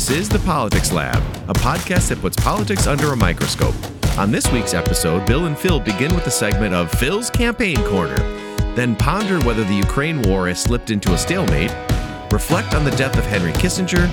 [0.00, 1.18] This is the Politics Lab,
[1.50, 3.74] a podcast that puts politics under a microscope.
[4.16, 8.16] On this week's episode, Bill and Phil begin with a segment of Phil's Campaign Corner,
[8.74, 11.70] then ponder whether the Ukraine war has slipped into a stalemate,
[12.32, 14.08] reflect on the death of Henry Kissinger,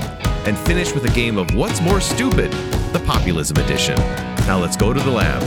[0.46, 2.52] and finish with a game of What's More Stupid,
[2.92, 3.96] the Populism Edition.
[4.46, 5.42] Now let's go to the lab.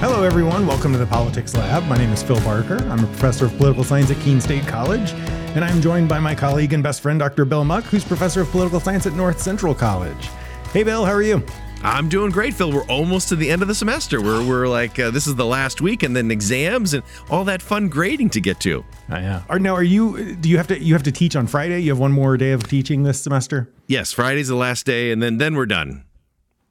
[0.00, 0.66] Hello, everyone.
[0.66, 1.84] Welcome to the Politics Lab.
[1.84, 2.76] My name is Phil Barker.
[2.90, 5.14] I'm a professor of political science at Keene State College,
[5.54, 7.44] and I'm joined by my colleague and best friend, Dr.
[7.44, 10.28] Bill Muck, who's professor of political science at North Central College.
[10.72, 11.44] Hey, Bill, how are you?
[11.82, 12.72] I'm doing great, Phil.
[12.72, 14.20] We're almost to the end of the semester.
[14.20, 17.60] We're, we're like, uh, this is the last week, and then exams and all that
[17.60, 18.80] fun grading to get to.
[19.10, 19.42] Uh, yeah.
[19.50, 20.34] Are, now, are you?
[20.36, 20.78] Do you have to?
[20.80, 21.80] You have to teach on Friday?
[21.80, 23.68] You have one more day of teaching this semester?
[23.86, 26.04] Yes, Friday's the last day, and then then we're done.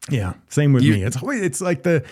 [0.09, 0.33] Yeah.
[0.49, 1.03] Same with you, me.
[1.03, 2.03] It's it's like the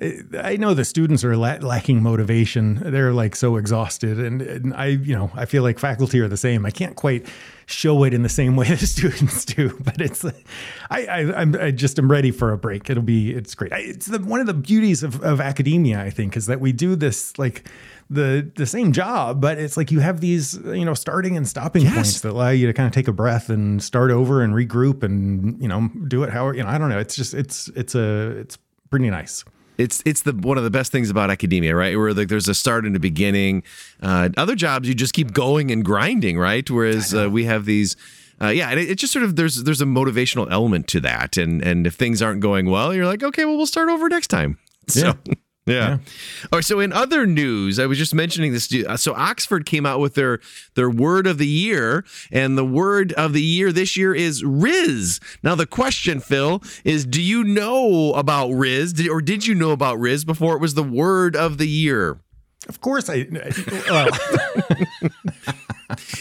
[0.00, 2.80] I know the students are la- lacking motivation.
[2.84, 6.36] They're like so exhausted, and, and, I, you know, I feel like faculty are the
[6.36, 6.66] same.
[6.66, 7.28] I can't quite
[7.66, 10.32] show it in the same way the students do, but it's, I,
[10.90, 12.90] I, I'm, I just am ready for a break.
[12.90, 13.72] It'll be, it's great.
[13.72, 16.72] I, it's the, one of the beauties of, of academia, I think, is that we
[16.72, 17.68] do this like
[18.10, 21.84] the the same job, but it's like you have these, you know, starting and stopping
[21.84, 21.94] yes.
[21.94, 25.02] points that allow you to kind of take a breath and start over and regroup
[25.02, 26.68] and you know do it how you know.
[26.68, 26.98] I don't know.
[26.98, 28.58] It's just it's it's a it's
[28.90, 29.42] pretty nice
[29.78, 31.96] it's it's the one of the best things about academia, right?
[31.96, 33.62] Where like there's a start and a beginning.
[34.02, 36.68] Uh, other jobs you just keep going and grinding, right?
[36.68, 37.96] Whereas uh, we have these.
[38.40, 41.36] Uh, yeah, and it, it, just sort of there's there's a motivational element to that,
[41.36, 44.28] and and if things aren't going well, you're like, okay, well, we'll start over next
[44.28, 44.58] time.
[44.88, 45.14] So.
[45.26, 45.34] Yeah.
[45.66, 45.74] Yeah.
[45.74, 45.92] yeah.
[46.52, 46.64] All right.
[46.64, 48.68] So in other news, I was just mentioning this.
[48.96, 50.40] So Oxford came out with their
[50.74, 55.20] their word of the year, and the word of the year this year is Rizz.
[55.42, 59.70] Now the question, Phil, is: Do you know about Rizz, did, or did you know
[59.70, 62.18] about Rizz before it was the word of the year?
[62.68, 63.26] Of course, I.
[63.88, 64.12] Well.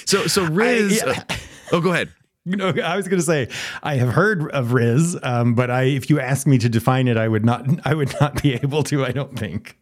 [0.06, 1.04] so so Rizz.
[1.04, 1.38] I, yeah.
[1.74, 2.10] oh, go ahead.
[2.46, 3.48] You know, I was going to say
[3.84, 7.16] I have heard of Rizz, um, but I, if you ask me to define it,
[7.16, 7.66] I would not.
[7.86, 9.06] I would not be able to.
[9.06, 9.78] I don't think.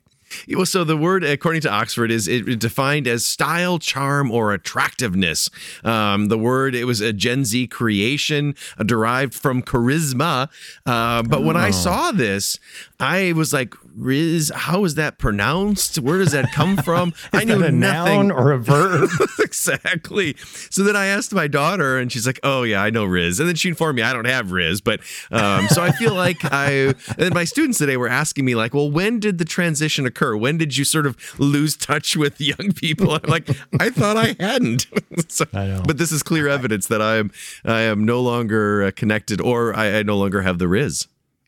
[0.50, 5.50] Well, so the word, according to Oxford, is it defined as style, charm, or attractiveness.
[5.84, 10.50] Um, the word it was a Gen Z creation, uh, derived from charisma.
[10.86, 11.42] Uh, but oh.
[11.42, 11.72] when I oh.
[11.72, 12.60] saw this,
[13.02, 15.98] I was like, Rizz, how is that pronounced?
[16.00, 17.14] Where does that come from?
[17.34, 18.28] I knew a nothing.
[18.28, 19.10] noun or a verb.
[19.40, 20.36] exactly.
[20.70, 23.50] So then I asked my daughter, and she's like, "Oh yeah, I know Rizz." And
[23.50, 25.00] then she informed me I don't have Rizz, but
[25.32, 26.94] um, so I feel like I.
[27.18, 30.38] And my students today were asking me like, "Well, when did the transition occur?
[30.38, 34.36] When did you sort of lose touch with young people?" I'm like, "I thought I
[34.40, 34.88] hadn't."
[35.28, 35.82] so, I.
[35.86, 37.32] But this is clear evidence that I am
[37.66, 41.08] I am no longer uh, connected, or I, I no longer have the Rizz.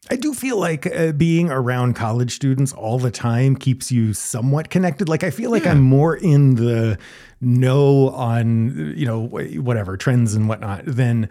[0.09, 4.69] I do feel like uh, being around college students all the time keeps you somewhat
[4.69, 5.07] connected.
[5.07, 5.71] Like I feel like yeah.
[5.71, 6.97] I'm more in the
[7.39, 11.29] know on you know whatever trends and whatnot than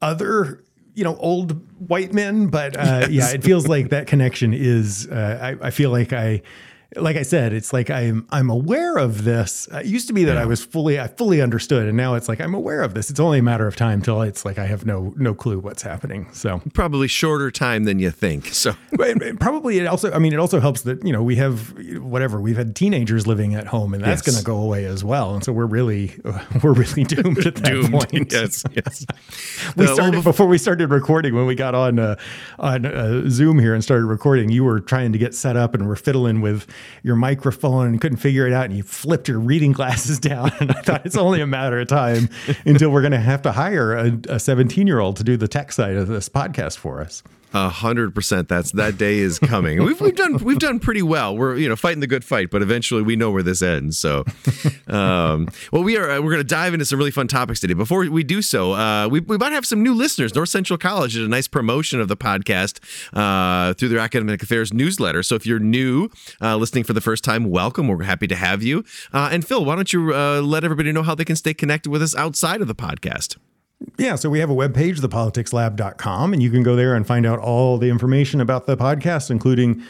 [0.00, 0.62] other
[0.94, 2.46] you know old white men.
[2.46, 3.10] But uh, yes.
[3.10, 5.08] yeah, it feels like that connection is.
[5.08, 6.42] Uh, I, I feel like I
[6.96, 9.68] like I said, it's like I'm I'm aware of this.
[9.72, 10.42] It used to be that yeah.
[10.42, 13.10] I was fully I fully understood, and now it's like I'm aware of this.
[13.10, 15.82] It's only a matter of time till it's like I have no no clue what's
[15.82, 16.28] happening.
[16.32, 18.46] So probably shorter time than you think.
[18.48, 18.74] So
[19.40, 22.56] probably it also I mean it also helps that you know we have whatever we've
[22.56, 24.34] had teenagers living at home, and that's yes.
[24.34, 25.34] going to go away as well.
[25.34, 26.12] And so we're really
[26.62, 27.92] we're really doomed at that doomed.
[27.92, 28.12] point.
[28.32, 29.04] Yes, yes.
[29.76, 32.16] we uh, started before we started recording when we got on uh,
[32.58, 34.48] on uh, Zoom here and started recording.
[34.48, 36.66] You were trying to get set up and we're fiddling with
[37.02, 40.52] your microphone and couldn't figure it out and you flipped your reading glasses down.
[40.60, 42.28] And i thought it's only a matter of time
[42.64, 43.94] until we're going to have to hire
[44.28, 47.22] a 17 year old to do the tech side of this podcast for us
[47.54, 48.48] a hundred percent.
[48.48, 49.82] That's that day is coming.
[49.82, 51.36] We've we've done we've done pretty well.
[51.36, 53.98] We're you know fighting the good fight, but eventually we know where this ends.
[53.98, 54.24] So,
[54.88, 57.74] um, well, we are uh, we're going to dive into some really fun topics today.
[57.74, 60.34] Before we do so, uh, we we might have some new listeners.
[60.34, 62.80] North Central College did a nice promotion of the podcast
[63.12, 65.22] uh, through their academic affairs newsletter.
[65.22, 66.08] So if you're new,
[66.40, 67.88] uh, listening for the first time, welcome.
[67.88, 68.84] We're happy to have you.
[69.12, 71.90] Uh, and Phil, why don't you uh, let everybody know how they can stay connected
[71.90, 73.36] with us outside of the podcast?
[73.98, 77.38] Yeah, so we have a webpage, thepoliticslab.com, and you can go there and find out
[77.38, 79.82] all the information about the podcast, including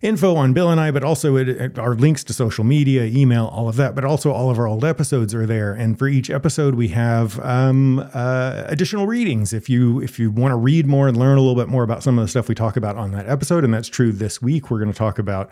[0.00, 3.68] info on Bill and I, but also it, our links to social media, email, all
[3.68, 3.94] of that.
[3.94, 7.38] But also all of our old episodes are there, and for each episode we have
[7.40, 9.52] um, uh, additional readings.
[9.52, 12.02] If you if you want to read more and learn a little bit more about
[12.02, 14.70] some of the stuff we talk about on that episode, and that's true this week,
[14.70, 15.50] we're going to talk about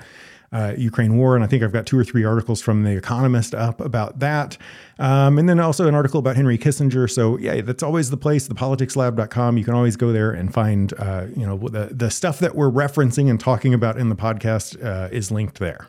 [0.53, 1.35] uh, Ukraine war.
[1.35, 4.57] And I think I've got two or three articles from The Economist up about that.
[4.99, 7.11] Um, and then also an article about Henry Kissinger.
[7.11, 9.59] So, yeah, that's always the place, thepoliticslab.com.
[9.59, 12.71] You can always go there and find, uh, you know, the, the stuff that we're
[12.71, 15.89] referencing and talking about in the podcast uh, is linked there.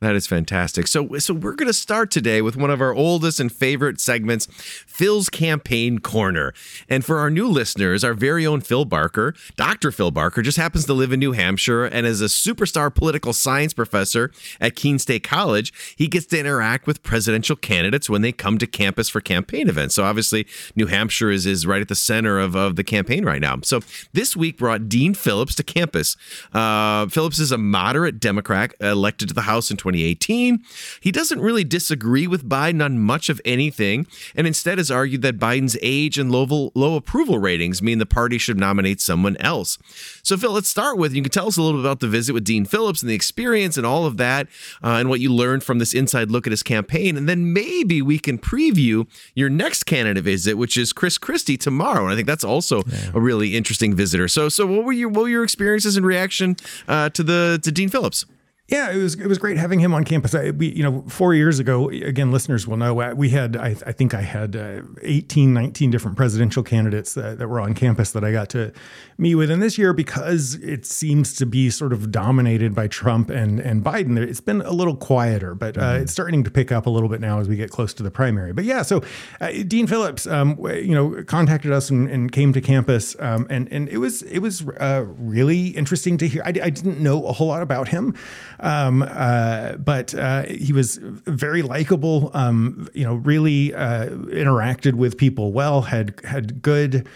[0.00, 0.88] That is fantastic.
[0.88, 4.44] So, so we're going to start today with one of our oldest and favorite segments,
[4.86, 6.52] Phil's Campaign Corner.
[6.86, 9.90] And for our new listeners, our very own Phil Barker, Dr.
[9.90, 13.72] Phil Barker, just happens to live in New Hampshire and is a superstar political science
[13.72, 15.72] professor at Keene State College.
[15.96, 19.94] He gets to interact with presidential candidates when they come to campus for campaign events.
[19.94, 23.40] So, obviously, New Hampshire is, is right at the center of, of the campaign right
[23.40, 23.60] now.
[23.62, 23.80] So,
[24.12, 26.18] this week brought Dean Phillips to campus.
[26.52, 30.62] Uh, Phillips is a moderate Democrat elected to the House in 2018.
[31.00, 35.38] He doesn't really disagree with Biden on much of anything, and instead has argued that
[35.38, 39.78] Biden's age and low, low approval ratings mean the party should nominate someone else.
[40.22, 42.32] So, Phil, let's start with you can tell us a little bit about the visit
[42.32, 44.48] with Dean Phillips and the experience and all of that,
[44.82, 47.16] uh, and what you learned from this inside look at his campaign.
[47.16, 52.04] And then maybe we can preview your next candidate visit, which is Chris Christie tomorrow.
[52.04, 53.10] And I think that's also yeah.
[53.14, 54.28] a really interesting visitor.
[54.28, 56.56] So, so what were your what were your experiences and reaction
[56.88, 58.26] uh, to the to Dean Phillips?
[58.68, 60.34] Yeah, it was it was great having him on campus.
[60.34, 63.92] I, we, you know, four years ago, again, listeners will know we had I, I
[63.92, 68.24] think I had uh, 18, 19 different presidential candidates that, that were on campus that
[68.24, 68.72] I got to
[69.18, 69.52] meet with.
[69.52, 73.84] And this year, because it seems to be sort of dominated by Trump and and
[73.84, 76.02] Biden, it's been a little quieter, but uh, mm-hmm.
[76.02, 78.10] it's starting to pick up a little bit now as we get close to the
[78.10, 78.52] primary.
[78.52, 79.00] But yeah, so
[79.40, 83.70] uh, Dean Phillips, um, you know, contacted us and, and came to campus, um, and
[83.70, 86.42] and it was it was uh, really interesting to hear.
[86.44, 88.16] I, I didn't know a whole lot about him.
[88.60, 92.30] Um, uh, but uh, he was very likable.
[92.34, 95.82] Um, you know, really uh, interacted with people well.
[95.82, 97.08] Had had good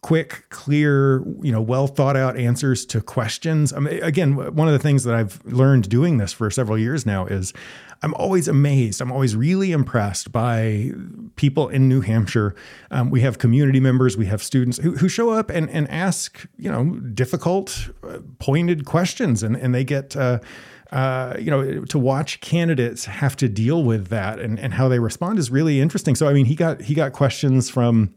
[0.00, 3.72] quick, clear, you know, well thought out answers to questions.
[3.72, 7.04] I mean, again, one of the things that I've learned doing this for several years
[7.04, 7.52] now is
[8.02, 9.00] I'm always amazed.
[9.00, 10.92] I'm always really impressed by
[11.34, 12.54] people in New Hampshire.
[12.92, 16.46] Um, we have community members, we have students who, who show up and, and ask,
[16.56, 20.38] you know, difficult, uh, pointed questions, and, and they get, uh,
[20.92, 24.98] uh, you know, to watch candidates have to deal with that and, and how they
[24.98, 26.14] respond is really interesting.
[26.14, 28.14] So, I mean, he got he got questions from,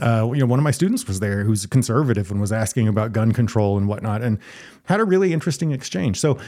[0.00, 2.88] uh, you know, one of my students was there who's a conservative and was asking
[2.88, 4.38] about gun control and whatnot, and
[4.84, 6.18] had a really interesting exchange.
[6.18, 6.38] So,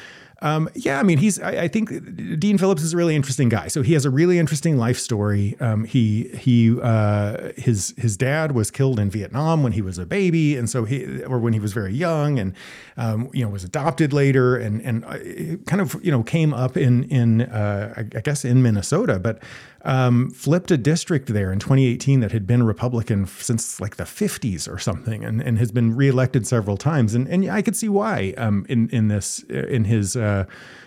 [0.44, 1.40] um, yeah, I mean, he's.
[1.40, 1.90] I, I, think
[2.38, 3.68] Dean Phillips is a really interesting guy.
[3.68, 5.56] So he has a really interesting life story.
[5.60, 10.04] Um, he he uh, his his dad was killed in Vietnam when he was a
[10.04, 12.52] baby, and so he or when he was very young, and
[12.96, 16.76] um, you know was adopted later, and and uh, kind of you know came up
[16.76, 19.42] in in uh, I, guess in Minnesota, but
[19.82, 24.72] um, flipped a district there in 2018 that had been Republican since like the 50s
[24.72, 27.14] or something, and, and has been reelected several times.
[27.14, 30.44] And and I could see why um, in in this in his uh,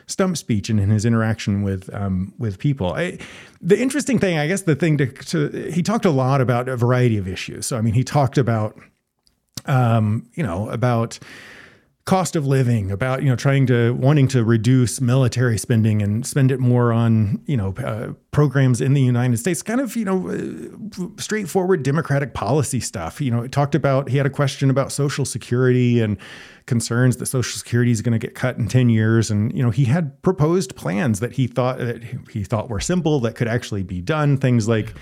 [0.07, 2.94] stump speech and in his interaction with um, with people.
[2.94, 3.19] I,
[3.62, 6.77] the interesting thing, I guess, the thing to, to he talked a lot about a
[6.77, 7.65] variety of issues.
[7.65, 8.80] So I mean, he talked about
[9.65, 11.19] um, you know about
[12.07, 16.51] cost of living, about you know trying to wanting to reduce military spending and spend
[16.51, 19.62] it more on you know uh, programs in the United States.
[19.62, 23.21] Kind of you know uh, straightforward democratic policy stuff.
[23.21, 26.18] You know, it talked about he had a question about Social Security and
[26.67, 29.71] concerns that Social Security is going to get cut in ten years, and you know
[29.71, 33.83] he had proposed plans that he thought that he thought were simple that could actually
[33.83, 34.37] be done.
[34.37, 34.93] Things like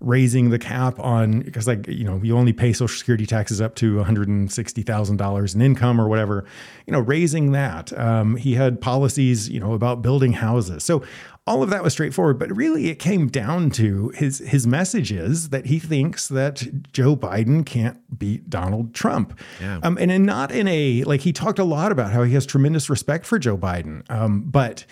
[0.00, 3.74] raising the cap on because like you know you only pay social security taxes up
[3.74, 6.44] to $160000 in income or whatever
[6.86, 11.02] you know raising that um, he had policies you know about building houses so
[11.46, 15.50] all of that was straightforward but really it came down to his his message is
[15.50, 19.78] that he thinks that joe biden can't beat donald trump yeah.
[19.82, 22.46] um, and in, not in a like he talked a lot about how he has
[22.46, 24.86] tremendous respect for joe biden um, but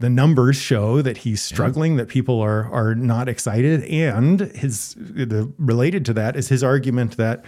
[0.00, 1.98] the numbers show that he's struggling, yeah.
[1.98, 7.16] that people are are not excited, and his the related to that is his argument
[7.16, 7.44] that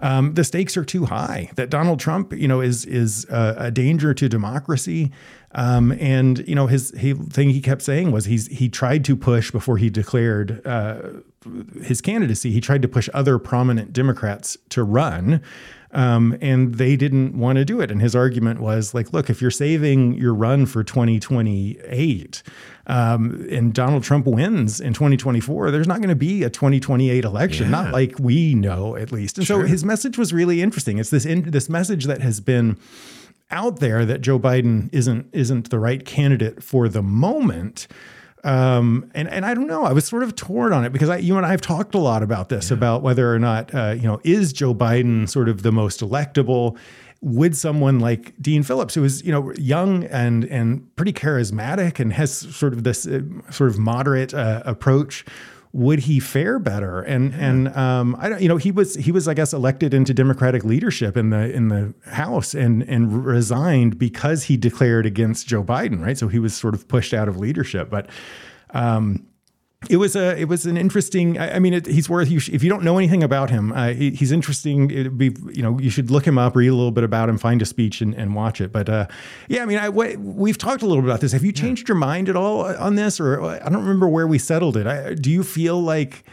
[0.00, 1.50] um, the stakes are too high.
[1.56, 5.12] That Donald Trump, you know, is is a, a danger to democracy.
[5.54, 9.16] Um, and you know, his he, thing he kept saying was he's he tried to
[9.16, 11.00] push before he declared uh,
[11.82, 12.50] his candidacy.
[12.50, 15.40] He tried to push other prominent Democrats to run.
[15.92, 17.88] Um, and they didn't want to do it.
[17.88, 22.42] And his argument was like, look, if you're saving your run for 2028
[22.88, 27.66] um, and Donald Trump wins in 2024, there's not going to be a 2028 election,
[27.66, 27.70] yeah.
[27.70, 29.38] not like we know at least.
[29.38, 29.62] And sure.
[29.62, 30.98] so his message was really interesting.
[30.98, 32.76] It's this in, this message that has been
[33.50, 37.86] out there that Joe Biden isn't isn't the right candidate for the moment.
[38.42, 39.84] Um, and and I don't know.
[39.84, 41.98] I was sort of torn on it because I, you and I have talked a
[41.98, 42.76] lot about this yeah.
[42.76, 46.76] about whether or not uh, you know is Joe Biden sort of the most electable.
[47.22, 52.12] Would someone like Dean Phillips, who is you know young and and pretty charismatic and
[52.12, 53.20] has sort of this uh,
[53.50, 55.24] sort of moderate uh, approach,
[55.74, 57.00] would he fare better?
[57.00, 60.14] And and um, I don't, you know, he was he was I guess elected into
[60.14, 65.64] Democratic leadership in the in the House and and resigned because he declared against Joe
[65.64, 66.16] Biden, right?
[66.16, 68.08] So he was sort of pushed out of leadership, but.
[68.70, 69.26] Um,
[69.90, 72.50] it was a it was an interesting i, I mean it, he's worth you sh-
[72.50, 74.90] if you don't know anything about him uh, he, he's interesting.
[74.90, 77.38] It'd be you know you should look him up read a little bit about him
[77.38, 78.72] find a speech and, and watch it.
[78.72, 79.06] But uh,
[79.48, 81.32] yeah i mean I, we've talked a little bit about this.
[81.32, 83.20] Have you changed your mind at all on this?
[83.20, 84.86] Or i don't remember where we settled it.
[84.86, 86.24] I, do you feel like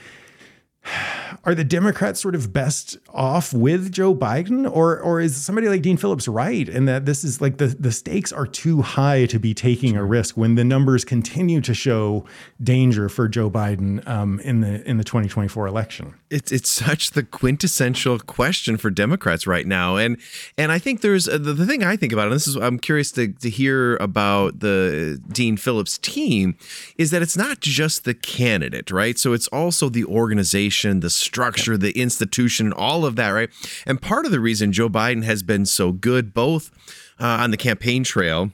[1.43, 5.81] are the Democrats sort of best off with Joe Biden, or or is somebody like
[5.81, 9.39] Dean Phillips right in that this is like the the stakes are too high to
[9.39, 12.25] be taking a risk when the numbers continue to show
[12.61, 16.13] danger for Joe Biden um, in the in the 2024 election?
[16.29, 20.17] It's it's such the quintessential question for Democrats right now, and
[20.57, 22.79] and I think there's uh, the, the thing I think about, and this is I'm
[22.79, 26.55] curious to to hear about the Dean Phillips team,
[26.97, 29.17] is that it's not just the candidate, right?
[29.17, 33.49] So it's also the organization, the structure, the institution, all of that, right?
[33.85, 36.71] And part of the reason Joe Biden has been so good, both
[37.19, 38.51] uh, on the campaign trail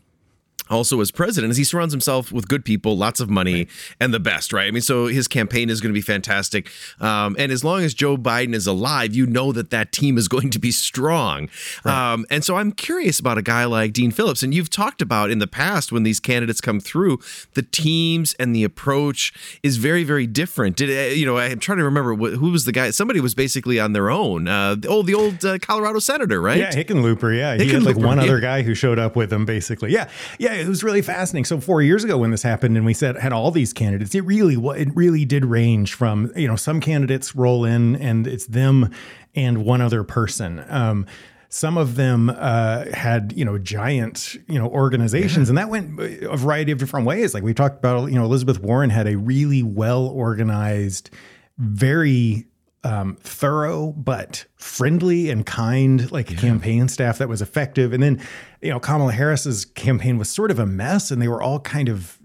[0.70, 3.70] also as president is he surrounds himself with good people lots of money right.
[4.00, 4.68] and the best right?
[4.68, 6.70] I mean so his campaign is going to be fantastic.
[7.00, 10.28] Um, and as long as joe biden is alive you know that that team is
[10.38, 11.50] going to be strong.
[11.84, 12.14] Right.
[12.14, 15.32] um, and so i'm curious about a guy like dean phillips and you've talked about
[15.32, 17.20] in the past when these candidates come through
[17.54, 19.34] the teams and the approach
[19.64, 20.76] is very very different.
[20.76, 23.80] Did, uh, you know i'm trying to remember who was the guy somebody was basically
[23.80, 26.58] on their own uh, oh the old uh, colorado senator right?
[26.58, 27.56] Yeah hickenlooper yeah.
[27.56, 28.24] He had like one yeah.
[28.24, 29.92] other guy who showed up with him basically.
[29.92, 30.10] Yeah
[30.40, 31.46] yeah it was really fascinating.
[31.46, 34.22] So four years ago when this happened and we said had all these candidates, it
[34.22, 38.92] really it really did range from you know some candidates roll in and it's them
[39.36, 40.64] and one other person.
[40.68, 41.06] Um,
[41.50, 45.52] some of them uh, had you know giant you know organizations, yeah.
[45.52, 47.34] and that went a variety of different ways.
[47.34, 51.10] Like we talked about, you know Elizabeth Warren had a really well organized,
[51.58, 52.47] very
[52.84, 56.38] um, thorough but friendly and kind like yeah.
[56.38, 57.94] campaign staff that was effective.
[57.94, 58.22] And then
[58.62, 61.90] you know kamala harris's campaign was sort of a mess and they were all kind
[61.90, 62.18] of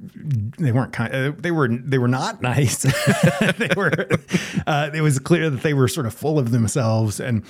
[0.59, 2.85] they weren't kind uh, they were they were not nice.
[3.59, 3.93] They were
[4.67, 7.21] uh, it was clear that they were sort of full of themselves.
[7.21, 7.45] And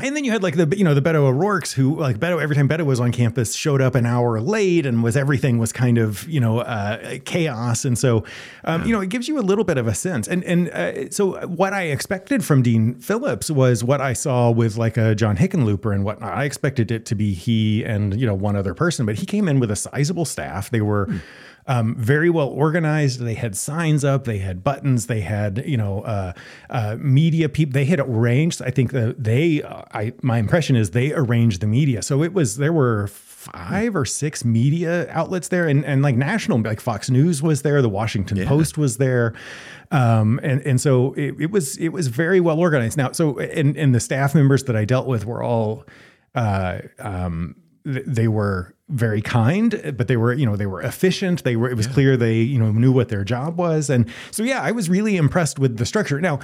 [0.00, 2.54] and then you had like the you know the Beto O'Rourke's who like Beto every
[2.54, 5.98] time Beto was on campus showed up an hour late and was everything was kind
[5.98, 7.84] of you know uh, chaos.
[7.84, 8.24] And so
[8.62, 10.28] um, you know it gives you a little bit of a sense.
[10.28, 14.76] And and uh, so what I expected from Dean Phillips was what I saw with
[14.76, 18.34] like a John Hickenlooper and whatnot I expected it to be he and you know
[18.34, 19.04] one other person.
[19.04, 20.70] But he came in with a sizable staff.
[20.70, 21.06] They were.
[21.06, 21.20] Mm
[21.68, 23.20] um, very well organized.
[23.20, 26.32] They had signs up, they had buttons, they had you know uh,
[26.70, 27.74] uh, media people.
[27.74, 28.62] They had arranged.
[28.62, 29.62] I think that they.
[29.62, 32.02] I my impression is they arranged the media.
[32.02, 36.62] So it was there were five or six media outlets there, and and like national,
[36.62, 38.48] like Fox News was there, the Washington yeah.
[38.48, 39.34] Post was there.
[39.90, 42.96] Um, and and so it, it, was it was very well organized.
[42.96, 45.84] Now, so and and the staff members that I dealt with were all
[46.34, 51.44] uh, um, they were very kind, but they were, you know, they were efficient.
[51.44, 51.92] They were, it was yeah.
[51.92, 53.90] clear they, you know, knew what their job was.
[53.90, 56.20] And so, yeah, I was really impressed with the structure.
[56.20, 56.40] Now,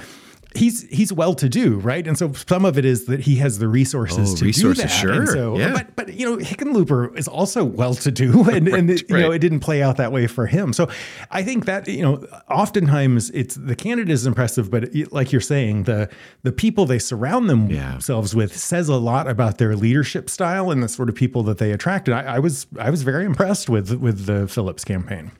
[0.55, 2.05] he's he's well to do, right?
[2.07, 4.87] And so some of it is that he has the resources oh, to resources, do
[4.87, 4.93] that.
[4.93, 5.73] Sure, and so, yeah.
[5.73, 9.31] But but you know, Hickenlooper is also well to do, and and it, you know
[9.31, 10.73] it didn't play out that way for him.
[10.73, 10.89] So
[11.31, 15.41] I think that you know, oftentimes it's the candidate is impressive, but it, like you're
[15.41, 16.09] saying, the
[16.43, 18.37] the people they surround themselves yeah.
[18.37, 21.71] with says a lot about their leadership style and the sort of people that they
[21.71, 22.07] attract.
[22.07, 25.31] And I, I was I was very impressed with with the Phillips campaign.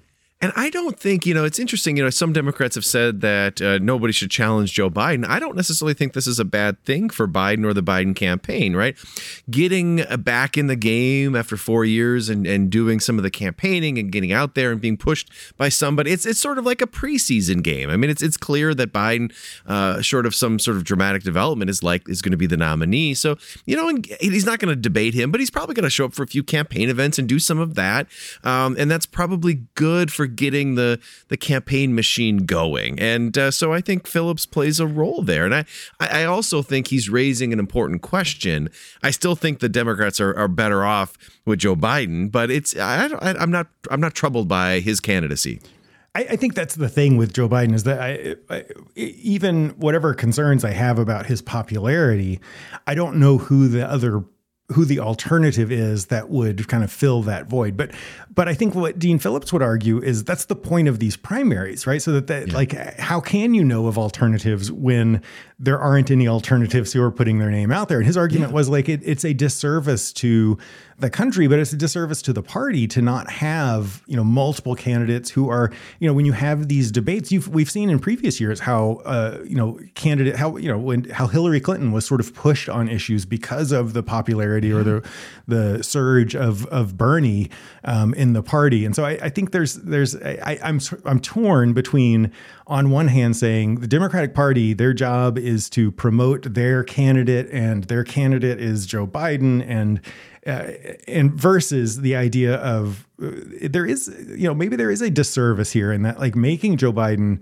[0.42, 1.96] And I don't think, you know, it's interesting.
[1.96, 5.26] You know, some Democrats have said that uh, nobody should challenge Joe Biden.
[5.26, 8.76] I don't necessarily think this is a bad thing for Biden or the Biden campaign,
[8.76, 8.98] right?
[9.50, 13.98] Getting back in the game after four years and, and doing some of the campaigning
[13.98, 16.88] and getting out there and being pushed by somebody, it's it's sort of like a
[16.88, 17.90] preseason game.
[17.90, 19.34] I mean, it's it's clear that Biden,
[19.66, 22.58] uh, short of some sort of dramatic development, is like is going to be the
[22.58, 23.14] nominee.
[23.14, 26.06] So you know, he's not going to debate him, but he's probably going to show
[26.06, 28.08] up for a few campaign events and do some of that,
[28.44, 33.00] um, and that's probably good for getting the the campaign machine going.
[33.00, 35.46] And uh, so I think Phillips plays a role there.
[35.46, 35.66] And I
[36.00, 38.70] I also think he's raising an important question.
[39.04, 43.08] I still think the Democrats are, are better off with Joe Biden, but it's I,
[43.08, 45.60] I, I'm not I'm not troubled by his candidacy.
[46.16, 48.64] I, think that's the thing with Joe Biden is that I, I,
[48.96, 52.40] even whatever concerns I have about his popularity,
[52.88, 54.24] I don't know who the other
[54.70, 57.78] who the alternative is that would kind of fill that void.
[57.78, 57.92] But
[58.34, 61.86] but I think what Dean Phillips would argue is that's the point of these primaries,
[61.86, 62.02] right?
[62.02, 62.54] So that, that yeah.
[62.54, 65.22] like how can you know of alternatives when
[65.60, 68.00] there aren't any alternatives who are putting their name out there?
[68.00, 68.56] And his argument yeah.
[68.56, 70.58] was like it, it's a disservice to
[70.98, 74.76] the country, but it's a disservice to the party to not have you know multiple
[74.76, 77.32] candidates who are you know when you have these debates.
[77.32, 81.04] You've we've seen in previous years how uh, you know candidate how you know when
[81.10, 85.06] how Hillary Clinton was sort of pushed on issues because of the popularity or the
[85.48, 87.50] the surge of of Bernie
[87.84, 91.74] um, in the party, and so I, I think there's there's I, I'm I'm torn
[91.74, 92.32] between
[92.68, 97.84] on one hand saying the Democratic Party their job is to promote their candidate and
[97.86, 100.00] their candidate is Joe Biden and
[100.46, 100.72] uh,
[101.08, 103.32] and versus the idea of uh,
[103.70, 106.94] there is you know maybe there is a disservice here in that like making Joe
[106.94, 107.42] Biden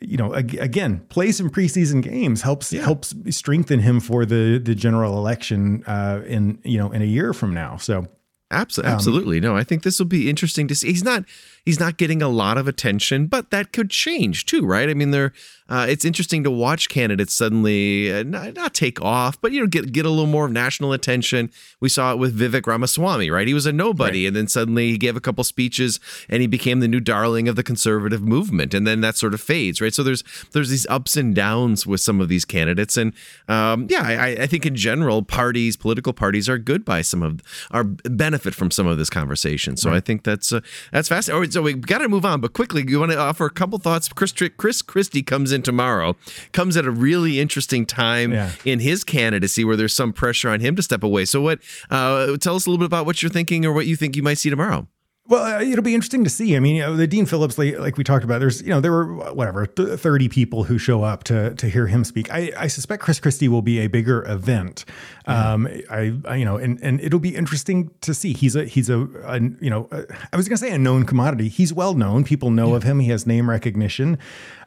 [0.00, 2.82] you know again play some preseason games helps yeah.
[2.82, 7.32] helps strengthen him for the the general election uh, in you know in a year
[7.32, 8.06] from now so
[8.52, 9.36] Absolutely, absolutely.
[9.38, 10.88] Um, no, I think this will be interesting to see.
[10.88, 11.24] He's not
[11.64, 14.88] he's not getting a lot of attention, but that could change too, right?
[14.88, 15.32] I mean, there
[15.70, 19.66] uh, it's interesting to watch candidates suddenly uh, not, not, take off, but you know
[19.68, 21.50] get get a little more of national attention.
[21.78, 23.46] We saw it with Vivek Ramaswamy, right?
[23.46, 24.28] He was a nobody, right.
[24.28, 27.54] and then suddenly he gave a couple speeches, and he became the new darling of
[27.54, 29.94] the conservative movement, and then that sort of fades, right?
[29.94, 33.12] So there's there's these ups and downs with some of these candidates, and
[33.46, 37.40] um, yeah, I, I think in general, parties, political parties, are good by some of
[37.70, 39.76] are benefit from some of this conversation.
[39.76, 39.98] So right.
[39.98, 41.52] I think that's uh, that's fascinating.
[41.52, 44.08] so we got to move on, but quickly, you want to offer a couple thoughts?
[44.08, 46.16] Chris Chris Christie comes in tomorrow
[46.52, 48.52] comes at a really interesting time yeah.
[48.64, 51.24] in his candidacy where there's some pressure on him to step away.
[51.24, 51.60] So, what?
[51.90, 54.22] Uh, tell us a little bit about what you're thinking or what you think you
[54.22, 54.86] might see tomorrow.
[55.30, 56.56] Well, uh, it'll be interesting to see.
[56.56, 58.80] I mean, you know, the Dean Phillips, like, like, we talked about, there's, you know,
[58.80, 62.32] there were whatever thirty people who show up to to hear him speak.
[62.32, 64.84] I, I suspect Chris Christie will be a bigger event.
[65.26, 68.32] Um, I, I, you know, and and it'll be interesting to see.
[68.32, 71.48] He's a he's a, a you know, a, I was to say a known commodity.
[71.48, 72.24] He's well known.
[72.24, 72.76] People know yeah.
[72.76, 72.98] of him.
[72.98, 74.18] He has name recognition.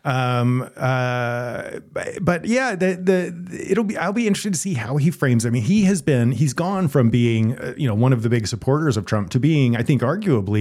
[0.05, 1.79] Um, uh,
[2.21, 5.45] but yeah, the, the it'll be I'll be interested to see how he frames.
[5.45, 8.29] I mean, he has been he's gone from being uh, you know one of the
[8.29, 10.52] big supporters of Trump to being I think arguably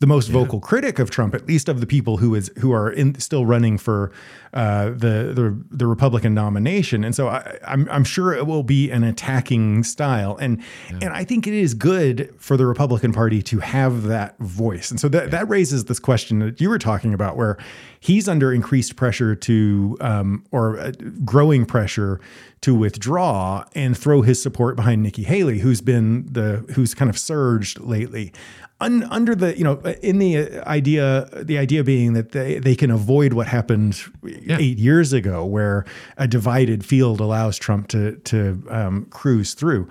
[0.00, 0.34] the most yeah.
[0.34, 3.46] vocal critic of Trump, at least of the people who is who are in, still
[3.46, 4.12] running for
[4.56, 7.04] uh, the, the the Republican nomination.
[7.04, 10.98] And so I, am I'm, I'm sure it will be an attacking style, and yeah.
[11.02, 14.90] and I think it is good for the Republican Party to have that voice.
[14.90, 15.28] And so that yeah.
[15.28, 17.58] that raises this question that you were talking about, where
[18.00, 22.18] he's under increased pressure to um, or uh, growing pressure
[22.62, 27.18] to withdraw and throw his support behind Nikki Haley, who's been the who's kind of
[27.18, 28.32] surged lately.
[28.78, 32.90] Un, under the you know in the idea the idea being that they, they can
[32.90, 33.98] avoid what happened
[34.46, 34.58] yeah.
[34.58, 35.84] eight years ago where
[36.16, 39.88] a divided field allows Trump to to um, cruise through.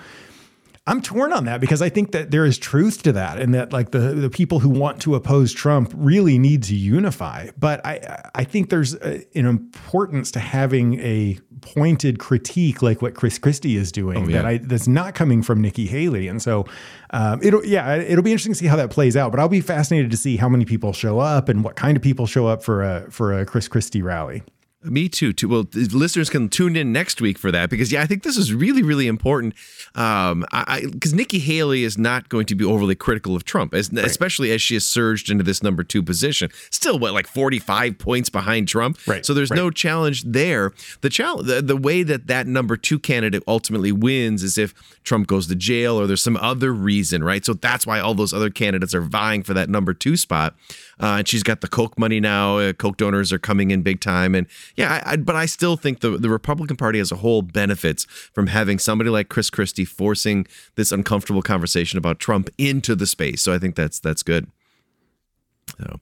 [0.88, 3.74] I'm torn on that because I think that there is truth to that, and that
[3.74, 7.50] like the the people who want to oppose Trump really need to unify.
[7.58, 13.16] But I I think there's a, an importance to having a pointed critique like what
[13.16, 14.38] Chris Christie is doing oh, yeah.
[14.38, 16.66] that I that's not coming from Nikki Haley, and so
[17.12, 19.32] um, it'll yeah it'll be interesting to see how that plays out.
[19.32, 22.04] But I'll be fascinated to see how many people show up and what kind of
[22.04, 24.44] people show up for a for a Chris Christie rally.
[24.86, 25.34] Me too.
[25.34, 28.38] Too well, listeners can tune in next week for that because yeah, I think this
[28.38, 29.54] is really, really important.
[29.96, 33.92] Um, I because Nikki Haley is not going to be overly critical of Trump, as,
[33.92, 34.06] right.
[34.06, 36.50] especially as she has surged into this number two position.
[36.70, 38.98] Still, what like forty five points behind Trump.
[39.08, 39.26] Right.
[39.26, 39.58] So there's right.
[39.58, 40.74] no challenge there.
[41.02, 45.28] The challenge, the, the way that that number two candidate ultimately wins is if Trump
[45.28, 47.46] goes to jail or there's some other reason, right?
[47.46, 50.56] So that's why all those other candidates are vying for that number two spot.
[51.02, 52.58] Uh, and she's got the Koch money now.
[52.58, 56.00] Uh, donors are coming in big time, and yeah, I, I, but I still think
[56.00, 60.48] the the Republican Party as a whole benefits from having somebody like Chris Christie forcing
[60.76, 63.42] this uncomfortable conversation about Trump into the space.
[63.42, 64.48] So I think that's that's good.
[65.80, 66.00] So,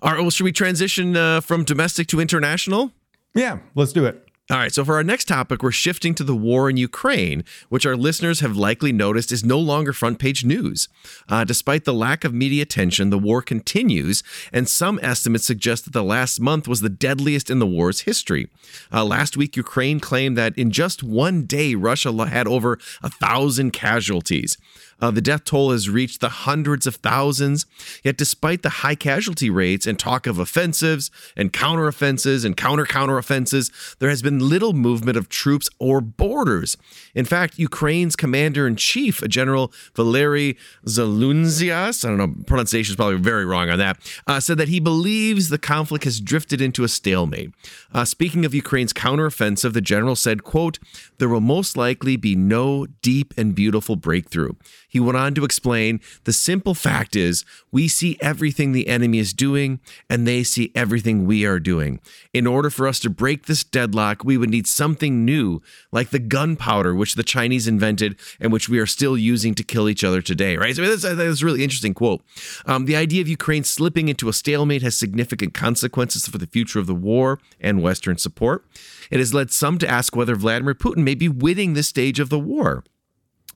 [0.00, 0.20] all right.
[0.20, 2.90] Well, should we transition uh, from domestic to international?
[3.34, 4.28] Yeah, let's do it.
[4.52, 7.86] All right, so for our next topic, we're shifting to the war in Ukraine, which
[7.86, 10.90] our listeners have likely noticed is no longer front page news.
[11.26, 15.94] Uh, despite the lack of media attention, the war continues, and some estimates suggest that
[15.94, 18.50] the last month was the deadliest in the war's history.
[18.92, 23.70] Uh, last week, Ukraine claimed that in just one day, Russia had over a thousand
[23.70, 24.58] casualties.
[25.02, 27.66] Uh, the death toll has reached the hundreds of thousands.
[28.04, 33.98] Yet, despite the high casualty rates and talk of offensives and counteroffensives and counter counteroffensives,
[33.98, 36.76] there has been little movement of troops or borders.
[37.14, 43.18] In fact, Ukraine's commander in chief, General Valery Zalunzias, I don't know, pronunciation is probably
[43.18, 46.88] very wrong on that, uh, said that he believes the conflict has drifted into a
[46.88, 47.50] stalemate.
[47.92, 50.78] Uh, speaking of Ukraine's counteroffensive, the general said, quote,
[51.18, 54.52] there will most likely be no deep and beautiful breakthrough.
[54.92, 59.32] He went on to explain the simple fact is we see everything the enemy is
[59.32, 61.98] doing, and they see everything we are doing.
[62.34, 66.18] In order for us to break this deadlock, we would need something new, like the
[66.18, 70.20] gunpowder, which the Chinese invented and which we are still using to kill each other
[70.20, 70.76] today, right?
[70.76, 72.20] So that's, that's a really interesting quote.
[72.66, 76.78] Um, the idea of Ukraine slipping into a stalemate has significant consequences for the future
[76.78, 78.66] of the war and Western support.
[79.10, 82.28] It has led some to ask whether Vladimir Putin may be winning this stage of
[82.28, 82.84] the war.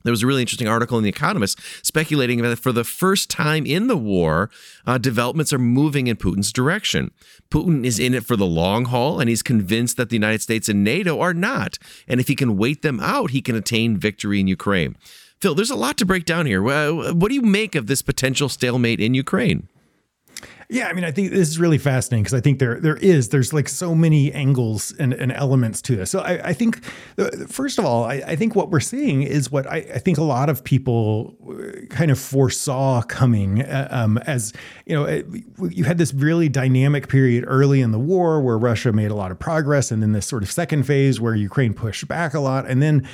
[0.07, 3.65] There was a really interesting article in The Economist speculating that for the first time
[3.65, 4.49] in the war,
[4.85, 7.11] uh, developments are moving in Putin's direction.
[7.51, 10.69] Putin is in it for the long haul, and he's convinced that the United States
[10.69, 11.77] and NATO are not.
[12.07, 14.95] And if he can wait them out, he can attain victory in Ukraine.
[15.41, 16.63] Phil, there's a lot to break down here.
[16.63, 19.67] What do you make of this potential stalemate in Ukraine?
[20.69, 23.29] Yeah, I mean, I think this is really fascinating because I think there there is
[23.29, 26.11] there's like so many angles and, and elements to this.
[26.11, 26.85] So I, I think
[27.17, 30.17] uh, first of all, I, I, think what we're seeing is what I, I, think
[30.17, 33.61] a lot of people uh, kind of foresaw coming.
[33.61, 34.51] Uh, um, as
[34.85, 35.07] you know,
[35.69, 39.31] you had this really dynamic period early in the war where Russia made a lot
[39.31, 42.67] of progress, and then this sort of second phase where Ukraine pushed back a lot,
[42.67, 43.07] and then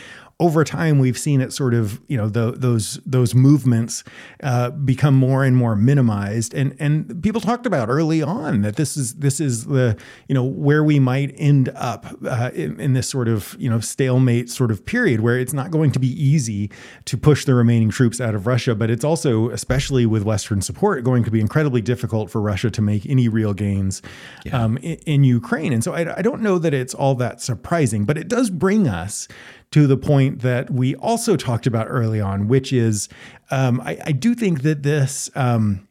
[0.44, 4.04] over time we've seen it sort of you know the, those those movements
[4.44, 8.98] uh, become more and more minimized and and people talked about early on that this
[8.98, 13.08] is this is the you know where we might end up uh, in, in, this
[13.08, 16.70] sort of you know stalemate sort of period where it's not going to be easy
[17.06, 21.06] to push the remaining troops out of Russia but it's also especially with Western support
[21.06, 24.02] going to be incredibly difficult for Russia to make any real gains
[24.44, 24.62] yeah.
[24.62, 28.04] um, in, in, Ukraine and so I, I don't know that it's all that surprising
[28.04, 29.30] but it does bring us
[29.74, 33.10] to the point that we also talked about early on, which is
[33.50, 35.88] um, I, I, do think that this um,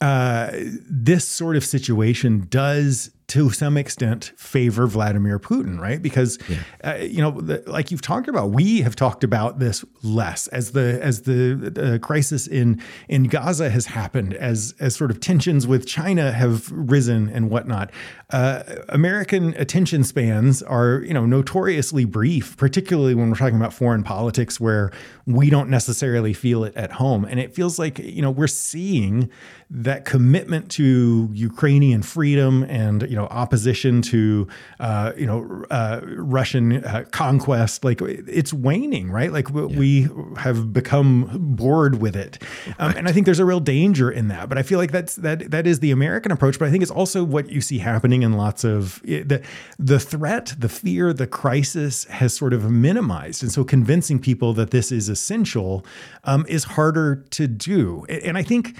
[0.00, 0.50] uh,
[0.88, 6.02] this sort of situation does to some extent favor Vladimir Putin, right?
[6.02, 6.58] Because yeah.
[6.82, 10.72] uh, you know, the, like you've talked about, we have talked about this less as
[10.72, 15.64] the as the, the, crisis in in Gaza has happened, as as sort of tensions
[15.64, 17.92] with China have risen and whatnot.
[18.30, 24.02] Uh, American attention spans are you know notoriously brief, particularly when we're talking about foreign
[24.02, 24.90] politics, where
[25.26, 29.30] we don't necessarily feel it at home, and it feels like you know we're seeing
[29.70, 34.46] that commitment to Ukrainian freedom and you know opposition to
[34.78, 39.32] uh, you know uh, Russian uh, conquest, like it's waning, right?
[39.32, 39.66] Like yeah.
[39.66, 42.42] we have become bored with it,
[42.78, 42.96] um, right.
[42.96, 44.48] and I think there's a real danger in that.
[44.48, 46.58] But I feel like that's that that is the American approach.
[46.58, 49.42] But I think it's also what you see happening in lots of the
[49.78, 54.70] the threat, the fear, the crisis has sort of minimized, and so convincing people that
[54.70, 55.84] this is essential
[56.24, 58.04] um, is harder to do.
[58.08, 58.76] And I think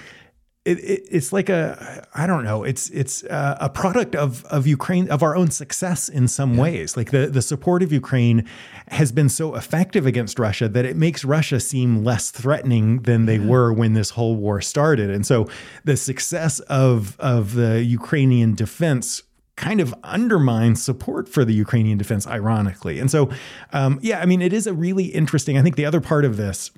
[0.66, 4.66] it, it, it's like a I don't know it's it's uh, a product of of
[4.66, 6.62] Ukraine of our own success in some yeah.
[6.62, 8.46] ways like the the support of Ukraine
[8.88, 13.38] has been so effective against Russia that it makes Russia seem less threatening than they
[13.38, 13.46] yeah.
[13.46, 15.48] were when this whole war started and so
[15.84, 19.22] the success of of the Ukrainian defense
[19.56, 23.30] kind of undermines support for the Ukrainian defense ironically and so
[23.72, 26.36] um, yeah I mean it is a really interesting I think the other part of
[26.36, 26.70] this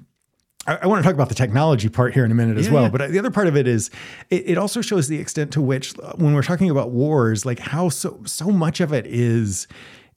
[0.66, 2.72] I, I, want to talk about the technology part here in a minute as yeah,
[2.72, 2.82] well.
[2.84, 2.88] Yeah.
[2.90, 3.90] But uh, the other part of it is
[4.30, 7.58] it, it, also shows the extent to which, uh, when we're talking about wars, like
[7.58, 9.66] how so so much of it is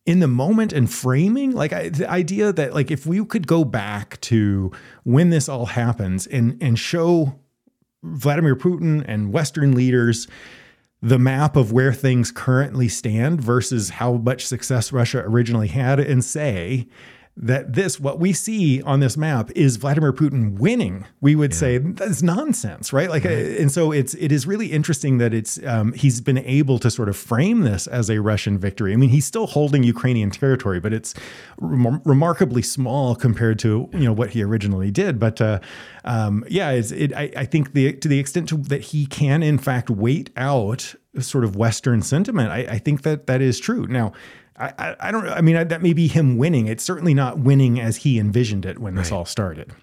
[0.05, 1.51] in the moment and framing.
[1.51, 4.71] Like I, the idea that like if we could go back to
[5.03, 7.39] when this all happens and and show
[8.03, 10.27] Vladimir Putin and Western leaders
[11.01, 16.23] the map of where things currently stand versus how much success Russia originally had and
[16.23, 16.87] say
[17.37, 21.57] that this, what we see on this map, is Vladimir Putin winning, we would yeah.
[21.57, 23.09] say that's nonsense, right?
[23.09, 23.33] Like, right.
[23.33, 27.09] and so it's it is really interesting that it's um, he's been able to sort
[27.09, 28.93] of frame this as a Russian victory.
[28.93, 31.13] I mean, he's still holding Ukrainian territory, but it's
[31.57, 35.19] rem- remarkably small compared to you know what he originally did.
[35.19, 35.59] But uh,
[36.05, 39.57] um, yeah, it, I, I, think the to the extent to, that he can in
[39.57, 43.87] fact wait out sort of Western sentiment, I, I think that that is true.
[43.87, 44.13] Now
[44.57, 45.27] I, I, I don't.
[45.27, 46.67] I mean, I, that may be him winning.
[46.67, 49.73] It's certainly not winning as he envisioned it when this all started.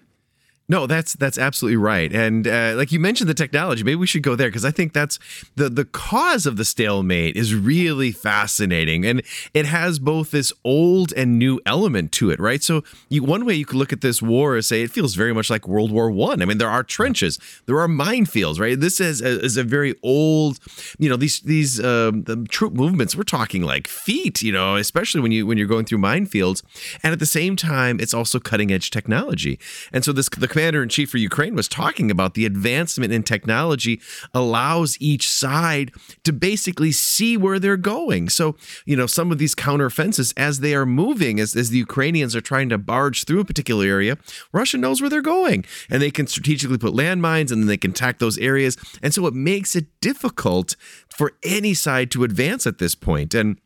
[0.69, 2.11] No, that's that's absolutely right.
[2.13, 4.93] And uh, like you mentioned the technology, maybe we should go there because I think
[4.93, 5.19] that's
[5.57, 9.21] the the cause of the stalemate is really fascinating, and
[9.53, 12.63] it has both this old and new element to it, right?
[12.63, 15.33] So you, one way you could look at this war is say it feels very
[15.33, 16.39] much like World War One.
[16.41, 16.43] I.
[16.43, 18.79] I mean, there are trenches, there are minefields, right?
[18.79, 20.59] This is a, is a very old,
[20.97, 23.15] you know, these these um, the troop movements.
[23.17, 26.63] We're talking like feet, you know, especially when you when you're going through minefields,
[27.03, 29.59] and at the same time, it's also cutting edge technology,
[29.91, 33.21] and so this the commander in chief for Ukraine was talking about, the advancement in
[33.21, 33.99] technology
[34.33, 35.91] allows each side
[36.23, 38.29] to basically see where they're going.
[38.29, 42.33] So, you know, some of these counteroffensives, as they are moving, as, as the Ukrainians
[42.33, 44.17] are trying to barge through a particular area,
[44.53, 47.91] Russia knows where they're going and they can strategically put landmines and then they can
[47.91, 48.77] attack those areas.
[49.01, 50.77] And so it makes it difficult
[51.09, 53.33] for any side to advance at this point.
[53.33, 53.59] And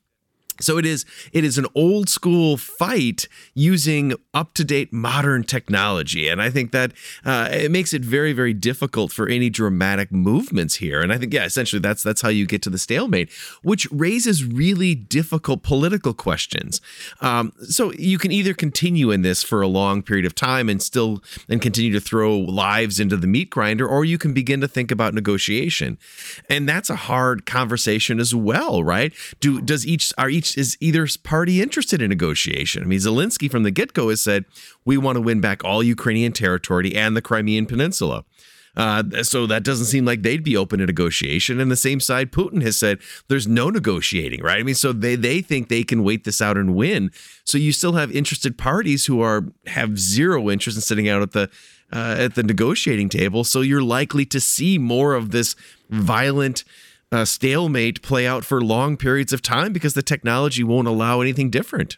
[0.61, 6.27] so it is it is an old school fight using up to date modern technology,
[6.27, 6.93] and I think that
[7.25, 11.01] uh, it makes it very very difficult for any dramatic movements here.
[11.01, 13.31] And I think yeah, essentially that's that's how you get to the stalemate,
[13.63, 16.81] which raises really difficult political questions.
[17.21, 20.81] Um, so you can either continue in this for a long period of time and
[20.81, 24.67] still and continue to throw lives into the meat grinder, or you can begin to
[24.67, 25.97] think about negotiation,
[26.49, 29.13] and that's a hard conversation as well, right?
[29.39, 32.83] Do does each are each is either party interested in negotiation?
[32.83, 34.45] I mean, Zelensky from the get go has said,
[34.85, 38.23] we want to win back all Ukrainian territory and the Crimean Peninsula.
[38.77, 41.59] Uh, so that doesn't seem like they'd be open to negotiation.
[41.59, 44.59] And the same side, Putin has said there's no negotiating, right?
[44.59, 47.11] I mean, so they they think they can wait this out and win.
[47.43, 51.31] So you still have interested parties who are have zero interest in sitting out at
[51.31, 51.49] the
[51.91, 53.43] uh, at the negotiating table.
[53.43, 55.55] So you're likely to see more of this
[55.89, 56.63] violent
[57.11, 61.49] uh, stalemate play out for long periods of time because the technology won't allow anything
[61.49, 61.97] different.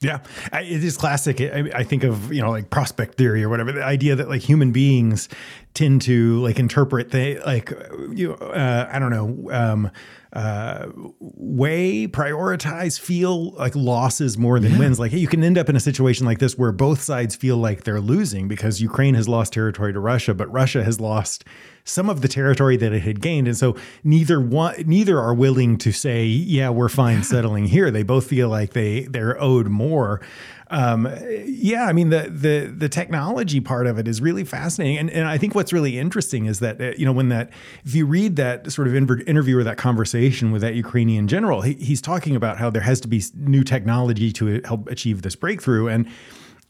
[0.00, 0.20] Yeah,
[0.52, 1.40] it is classic.
[1.40, 3.72] I think of you know like prospect theory or whatever.
[3.72, 5.28] The idea that like human beings
[5.72, 7.72] tend to like interpret they like
[8.10, 9.90] you uh, I don't know um,
[10.34, 10.88] uh,
[11.18, 14.78] weigh, prioritize, feel like losses more than yeah.
[14.80, 15.00] wins.
[15.00, 17.56] Like hey, you can end up in a situation like this where both sides feel
[17.56, 21.44] like they're losing because Ukraine has lost territory to Russia, but Russia has lost
[21.86, 23.46] some of the territory that it had gained.
[23.46, 27.90] And so neither one neither are willing to say, yeah, we're fine settling here.
[27.90, 30.20] They both feel like they they're owed more.
[30.68, 31.08] Um,
[31.44, 35.28] yeah, I mean the the the technology part of it is really fascinating, and and
[35.28, 37.50] I think what's really interesting is that uh, you know when that
[37.84, 41.74] if you read that sort of interview or that conversation with that Ukrainian general, he,
[41.74, 45.86] he's talking about how there has to be new technology to help achieve this breakthrough,
[45.86, 46.08] and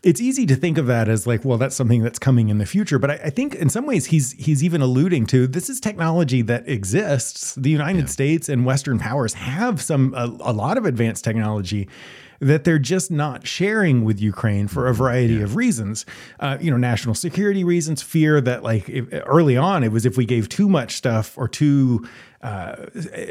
[0.07, 2.65] it's easy to think of that as like, well, that's something that's coming in the
[2.65, 2.97] future.
[2.97, 6.43] But I, I, think in some ways he's he's even alluding to this is technology
[6.43, 7.57] that exists.
[7.57, 8.07] The United yeah.
[8.07, 11.89] States and Western powers have some a, a, lot of advanced technology
[12.39, 15.03] that they're just not sharing with Ukraine for a mm-hmm.
[15.03, 15.43] variety yeah.
[15.43, 16.07] of reasons.
[16.39, 20.17] Uh, you know, national security reasons, fear that like if, early on it was if
[20.17, 22.07] we gave too much stuff or too
[22.47, 22.77] uh,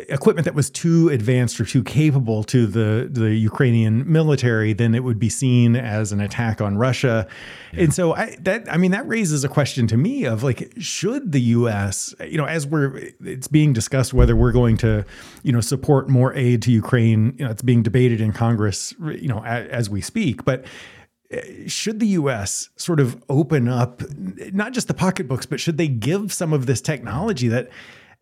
[0.10, 5.06] equipment that was too advanced or too capable to the the Ukrainian military, then it
[5.06, 7.25] would be seen as an attack on Russia.
[7.71, 7.84] Yeah.
[7.84, 11.32] And so I, that I mean that raises a question to me of like should
[11.32, 12.13] the U.S.
[12.28, 15.06] you know as we're it's being discussed whether we're going to
[15.43, 17.36] you know support more aid to Ukraine.
[17.38, 18.93] You know, it's being debated in Congress.
[18.99, 20.65] You know as, as we speak, but
[21.34, 24.04] uh, should the US sort of open up
[24.51, 27.69] not just the pocketbooks, but should they give some of this technology that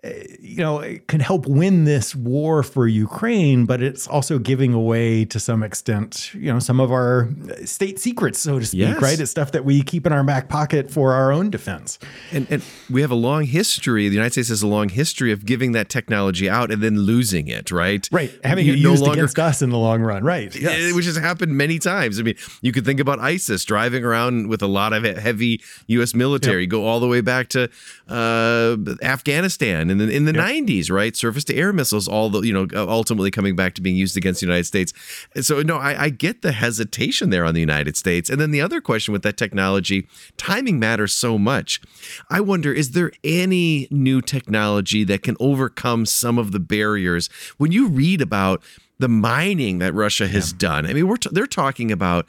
[0.03, 5.23] you know, it can help win this war for Ukraine, but it's also giving away
[5.25, 7.29] to some extent, you know, some of our
[7.63, 9.01] state secrets, so to speak, yes.
[9.01, 9.17] right?
[9.17, 11.99] It's stuff that we keep in our back pocket for our own defense.
[12.33, 15.45] And, and we have a long history, the United States has a long history of
[15.45, 18.07] giving that technology out and then losing it, right?
[18.11, 18.37] Right.
[18.43, 20.53] Having you it used no longer, against us in the long run, right?
[20.53, 20.93] Yes.
[20.93, 22.19] Which has happened many times.
[22.19, 26.13] I mean, you could think about ISIS driving around with a lot of heavy U.S.
[26.13, 26.71] military, yep.
[26.71, 27.69] go all the way back to
[28.09, 30.45] uh, Afghanistan in the in the yep.
[30.45, 31.15] 90s, right?
[31.15, 34.17] Surface to air missiles, all the you know, uh, ultimately coming back to being used
[34.17, 34.93] against the United States.
[35.41, 38.29] So no, I, I get the hesitation there on the United States.
[38.29, 41.81] And then the other question with that technology, timing matters so much.
[42.29, 47.71] I wonder, is there any new technology that can overcome some of the barriers when
[47.71, 48.61] you read about
[48.99, 50.57] the mining that Russia has yeah.
[50.59, 50.85] done?
[50.85, 52.25] I mean, we're t- they're talking about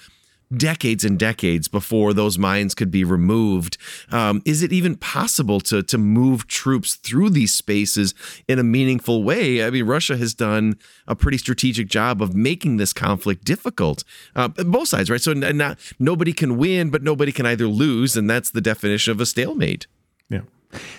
[0.56, 3.76] decades and decades before those mines could be removed.
[4.10, 8.14] Um, is it even possible to to move troops through these spaces
[8.48, 9.64] in a meaningful way?
[9.64, 14.04] I mean, Russia has done a pretty strategic job of making this conflict difficult.
[14.34, 15.20] Uh, both sides, right?
[15.20, 19.20] So not, nobody can win, but nobody can either lose, and that's the definition of
[19.20, 19.86] a stalemate.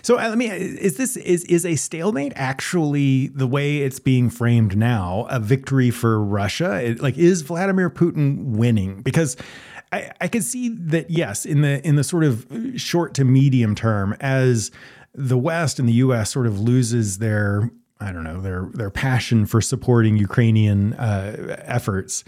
[0.01, 4.29] So uh, let me is this is is a stalemate actually the way it's being
[4.29, 6.83] framed now a victory for Russia?
[6.83, 9.01] It, like is Vladimir Putin winning?
[9.01, 9.37] Because
[9.91, 13.75] I, I can see that yes, in the in the sort of short to medium
[13.75, 14.71] term, as
[15.13, 16.31] the West and the U.S.
[16.31, 22.23] sort of loses their I don't know their their passion for supporting Ukrainian uh, efforts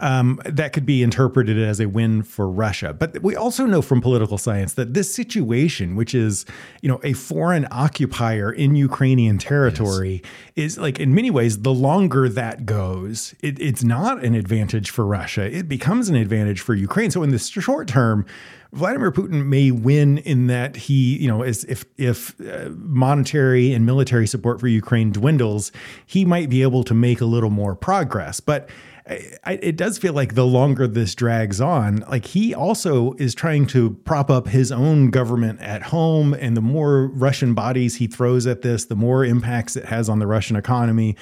[0.00, 2.92] um, that could be interpreted as a win for Russia.
[2.92, 6.44] But we also know from political science that this situation, which is
[6.82, 10.22] you know a foreign occupier in Ukrainian territory,
[10.54, 10.74] yes.
[10.74, 15.06] is like in many ways the longer that goes, it, it's not an advantage for
[15.06, 15.50] Russia.
[15.50, 17.10] It becomes an advantage for Ukraine.
[17.10, 18.26] So in the short term,
[18.72, 23.86] Vladimir Putin may win in that he, you know, is if if uh, monetary and
[23.86, 25.72] military support for Ukraine dwindles,
[26.04, 28.40] he might be able to make a little more progress.
[28.40, 28.68] But
[29.08, 33.66] I, it does feel like the longer this drags on, like he also is trying
[33.68, 36.34] to prop up his own government at home.
[36.34, 40.18] And the more Russian bodies he throws at this, the more impacts it has on
[40.18, 41.16] the Russian economy.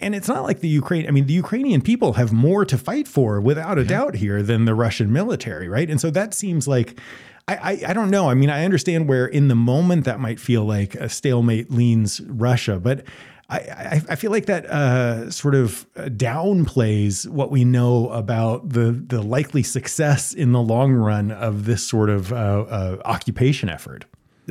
[0.00, 3.06] And it's not like the Ukraine, I mean, the Ukrainian people have more to fight
[3.06, 3.88] for without a yeah.
[3.88, 5.88] doubt here than the Russian military, right?
[5.88, 7.00] And so that seems like
[7.46, 8.28] I, I, I, don't know.
[8.28, 12.20] I mean, I understand where in the moment that might feel like a stalemate leans
[12.20, 13.04] Russia, but
[13.50, 18.92] I, I, feel like that uh, sort of uh, downplays what we know about the
[18.92, 24.04] the likely success in the long run of this sort of uh, uh occupation effort.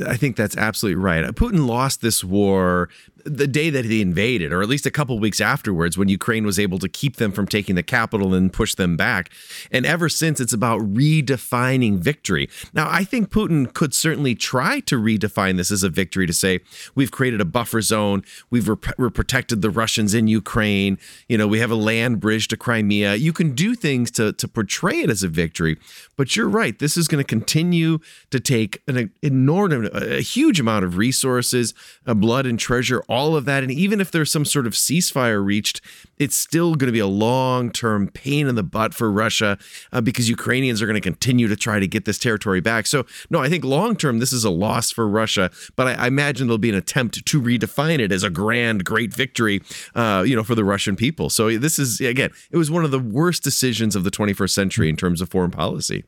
[0.06, 1.24] I think that's absolutely right.
[1.26, 2.88] Putin lost this war
[3.24, 6.58] the day that he invaded, or at least a couple weeks afterwards, when Ukraine was
[6.58, 9.30] able to keep them from taking the capital and push them back.
[9.70, 12.48] And ever since, it's about redefining victory.
[12.72, 16.60] Now, I think Putin could certainly try to redefine this as a victory to say,
[16.94, 21.58] we've created a buffer zone, we've rep- protected the Russians in Ukraine, you know, we
[21.58, 23.16] have a land bridge to Crimea.
[23.16, 25.78] You can do things to, to portray it as a victory.
[26.16, 27.98] But you're right, this is going to continue
[28.30, 31.74] to take an inordinate, a huge amount of resources,
[32.06, 33.02] uh, blood and treasure,
[33.36, 33.62] of that.
[33.62, 35.80] And even if there's some sort of ceasefire reached,
[36.18, 39.58] it's still going to be a long term pain in the butt for Russia
[39.92, 42.86] uh, because Ukrainians are going to continue to try to get this territory back.
[42.86, 46.06] So, no, I think long term, this is a loss for Russia, but I, I,
[46.08, 49.60] imagine there'll be an attempt to redefine it as a grand, great victory,
[49.94, 51.30] uh, you know, for the Russian people.
[51.30, 54.88] So, this is, again, it was one of the worst decisions of the 21st century
[54.88, 56.04] in terms of foreign policy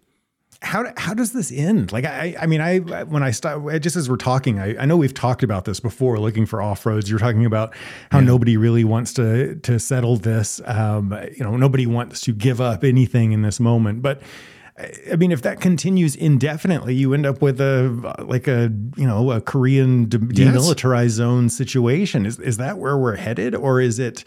[0.62, 1.90] how how does this end?
[1.90, 4.96] Like I I mean I when I start just as we're talking, I, I know
[4.96, 6.18] we've talked about this before.
[6.18, 7.75] Looking for off roads, you're talking about
[8.11, 8.27] how yeah.
[8.27, 10.61] nobody really wants to to settle this.
[10.66, 14.23] Um, you know, nobody wants to give up anything in this moment, but.
[15.12, 19.31] I mean, if that continues indefinitely, you end up with a like a you know
[19.31, 22.25] a Korean de- demilitarized zone situation.
[22.25, 24.25] Is is that where we're headed, or is it?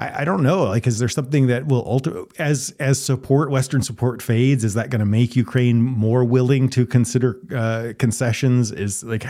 [0.00, 0.64] I, I, don't know.
[0.64, 4.90] Like, is there something that will ultimately, as as support, Western support fades, is that
[4.90, 8.72] going to make Ukraine more willing to consider uh, concessions?
[8.72, 9.26] Is like,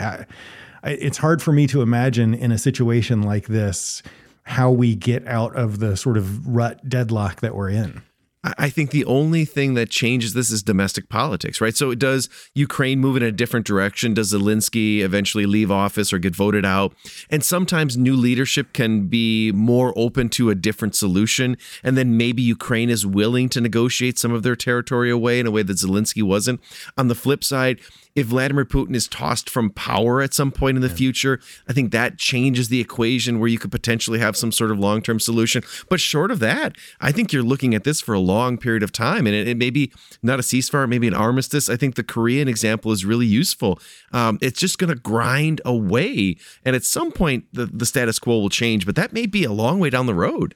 [0.85, 4.03] it's hard for me to imagine in a situation like this
[4.45, 8.03] how we get out of the sort of rut deadlock that we're in.
[8.43, 11.77] I think the only thing that changes this is domestic politics, right?
[11.77, 14.15] So, does Ukraine move in a different direction?
[14.15, 16.95] Does Zelensky eventually leave office or get voted out?
[17.29, 21.59] And sometimes new leadership can be more open to a different solution.
[21.85, 25.51] And then maybe Ukraine is willing to negotiate some of their territory away in a
[25.51, 26.61] way that Zelensky wasn't.
[26.97, 27.81] On the flip side,
[28.21, 30.95] if Vladimir Putin is tossed from power at some point in the yeah.
[30.95, 34.79] future, I think that changes the equation where you could potentially have some sort of
[34.79, 35.63] long term solution.
[35.89, 38.93] But short of that, I think you're looking at this for a long period of
[38.93, 39.27] time.
[39.27, 41.69] And it, it may be not a ceasefire, maybe an armistice.
[41.69, 43.81] I think the Korean example is really useful.
[44.13, 46.37] Um, it's just going to grind away.
[46.65, 49.53] And at some point, the, the status quo will change, but that may be a
[49.53, 50.55] long way down the road.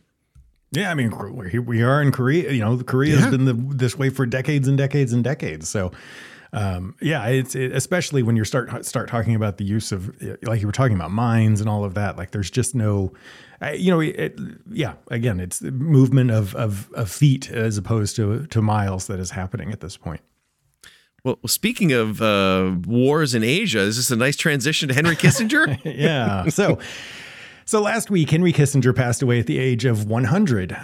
[0.70, 1.12] Yeah, I mean,
[1.66, 2.50] we are in Korea.
[2.50, 5.68] You know, Korea has been the, this way for decades and decades and decades.
[5.68, 5.92] So,
[6.54, 10.60] um, yeah, it's it, especially when you start start talking about the use of like
[10.60, 12.16] you were talking about mines and all of that.
[12.16, 13.12] Like, there's just no,
[13.74, 14.38] you know, it,
[14.70, 14.94] yeah.
[15.10, 19.32] Again, it's the movement of, of of feet as opposed to to miles that is
[19.32, 20.20] happening at this point.
[21.24, 25.80] Well, speaking of uh, wars in Asia, is this a nice transition to Henry Kissinger?
[25.84, 26.48] yeah.
[26.50, 26.78] So.
[27.66, 30.72] So last week, Henry Kissinger passed away at the age of 100.
[30.72, 30.76] Uh,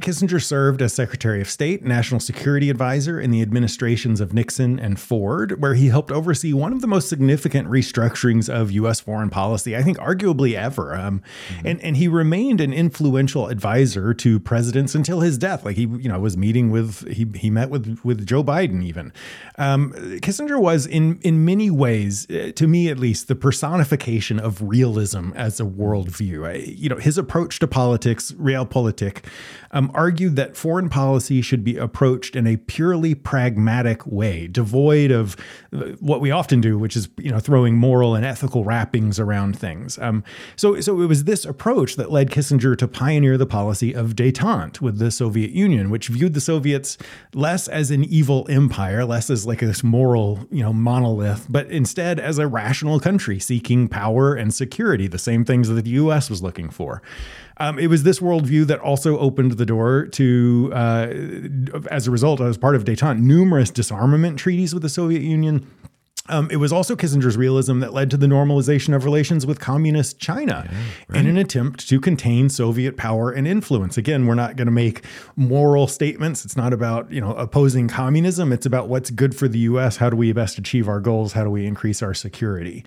[0.00, 4.98] Kissinger served as Secretary of State, National Security Advisor in the administrations of Nixon and
[4.98, 8.98] Ford, where he helped oversee one of the most significant restructurings of U.S.
[8.98, 10.96] foreign policy, I think, arguably ever.
[10.96, 11.66] Um, mm-hmm.
[11.68, 15.64] and, and he remained an influential advisor to presidents until his death.
[15.64, 19.12] Like he, you know, was meeting with he he met with with Joe Biden even.
[19.58, 24.60] Um, Kissinger was in in many ways, uh, to me at least, the personification of
[24.60, 26.48] realism as a world view.
[26.48, 29.24] You know, his approach to politics, realpolitik,
[29.72, 35.36] um, argued that foreign policy should be approached in a purely pragmatic way, devoid of
[35.72, 39.58] uh, what we often do, which is you know throwing moral and ethical wrappings around
[39.58, 39.98] things.
[39.98, 40.24] Um,
[40.56, 44.80] so, so it was this approach that led Kissinger to pioneer the policy of détente
[44.80, 46.96] with the Soviet Union, which viewed the Soviets
[47.34, 52.18] less as an evil empire, less as like this moral you know monolith, but instead
[52.20, 56.05] as a rational country seeking power and security, the same things that the.
[56.30, 57.02] Was looking for.
[57.58, 61.08] Um, it was this worldview that also opened the door to, uh,
[61.90, 65.66] as a result, as part of detente, numerous disarmament treaties with the Soviet Union
[66.28, 70.18] Um, it was also Kissinger's realism that led to the normalization of relations with communist
[70.18, 71.20] China yeah, right.
[71.20, 73.96] in an attempt to contain Soviet power and influence.
[73.96, 75.04] Again, we're not going to make
[75.36, 76.44] moral statements.
[76.44, 78.52] It's not about you know opposing communism.
[78.52, 79.98] It's about what's good for the U.S.
[79.98, 81.32] How do we best achieve our goals?
[81.34, 82.84] How do we increase our security?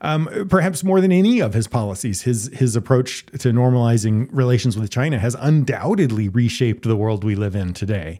[0.00, 4.90] Um, perhaps more than any of his policies, his his approach to normalizing relations with
[4.90, 8.18] China has undoubtedly reshaped the world we live in today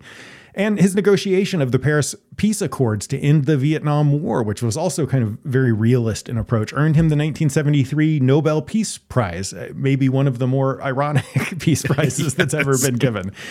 [0.56, 4.74] and his negotiation of the Paris peace accords to end the Vietnam War, which was
[4.76, 9.70] also kind of very realist in approach, earned him the 1973 Nobel Peace Prize, uh,
[9.74, 11.24] maybe one of the more ironic
[11.60, 13.32] peace prizes that's ever been given.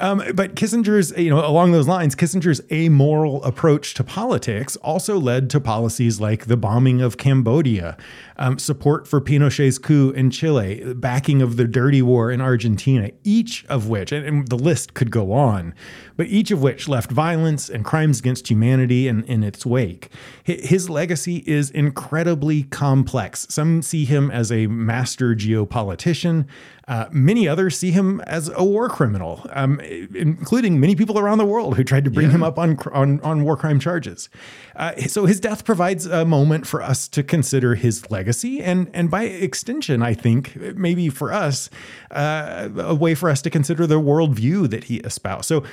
[0.00, 5.50] Um, but Kissinger's, you know, along those lines, Kissinger's amoral approach to politics also led
[5.50, 7.96] to policies like the bombing of Cambodia,
[8.36, 13.64] um, support for Pinochet's coup in Chile, backing of the dirty war in Argentina, each
[13.66, 15.74] of which, and, and the list could go on,
[16.16, 20.10] but each of which left violence and crimes against humanity in, in its wake.
[20.44, 23.46] His legacy is incredibly complex.
[23.48, 26.46] Some see him as a master geopolitician.
[26.92, 31.46] Uh, many others see him as a war criminal, um, including many people around the
[31.46, 32.34] world who tried to bring yeah.
[32.34, 34.28] him up on, on, on war crime charges.
[34.76, 39.10] Uh, so his death provides a moment for us to consider his legacy, and and
[39.10, 41.70] by extension, I think maybe for us,
[42.10, 45.46] uh, a way for us to consider the worldview that he espoused.
[45.46, 45.64] So,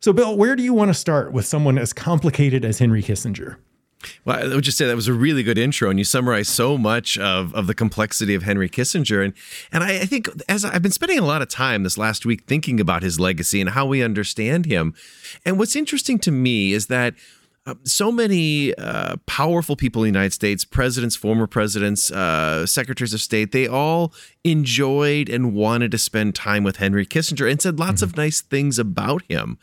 [0.00, 3.58] so Bill, where do you want to start with someone as complicated as Henry Kissinger?
[4.24, 6.78] Well, I would just say that was a really good intro, and you summarized so
[6.78, 9.24] much of, of the complexity of Henry Kissinger.
[9.24, 9.34] And
[9.72, 12.44] and I, I think as I've been spending a lot of time this last week
[12.46, 14.94] thinking about his legacy and how we understand him.
[15.44, 17.14] And what's interesting to me is that
[17.66, 23.14] uh, so many uh, powerful people in the United States, presidents, former presidents, uh, secretaries
[23.14, 24.12] of state, they all
[24.44, 28.10] enjoyed and wanted to spend time with Henry Kissinger and said lots mm-hmm.
[28.10, 29.58] of nice things about him.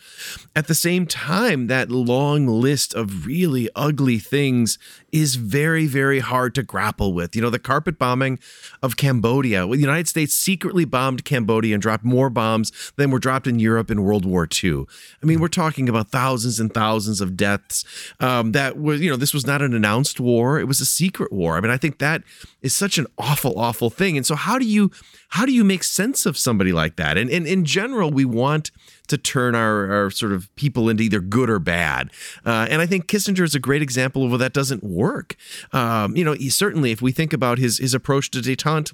[0.56, 4.80] At the same time, that long list of really ugly things
[5.12, 7.36] is very, very hard to grapple with.
[7.36, 8.40] You know, the carpet bombing
[8.82, 13.48] of Cambodia, the United States secretly bombed Cambodia and dropped more bombs than were dropped
[13.48, 14.86] in Europe in World War II.
[15.22, 17.84] I mean, we're talking about thousands and thousands of deaths.
[18.20, 21.32] Um, that was, you know, this was not an announced war, it was a secret
[21.32, 21.58] war.
[21.58, 22.24] I mean, I think that
[22.62, 24.18] is such an awful, awful thing.
[24.18, 24.92] And so, how do you
[25.30, 27.18] how do you make sense of somebody like that?
[27.18, 28.72] And, and in general, we want
[29.12, 32.12] to turn our, our sort of people into either good or bad.
[32.46, 35.36] Uh, and I think Kissinger is a great example of where that doesn't work.
[35.72, 38.94] Um, you know, he, certainly if we think about his his approach to detente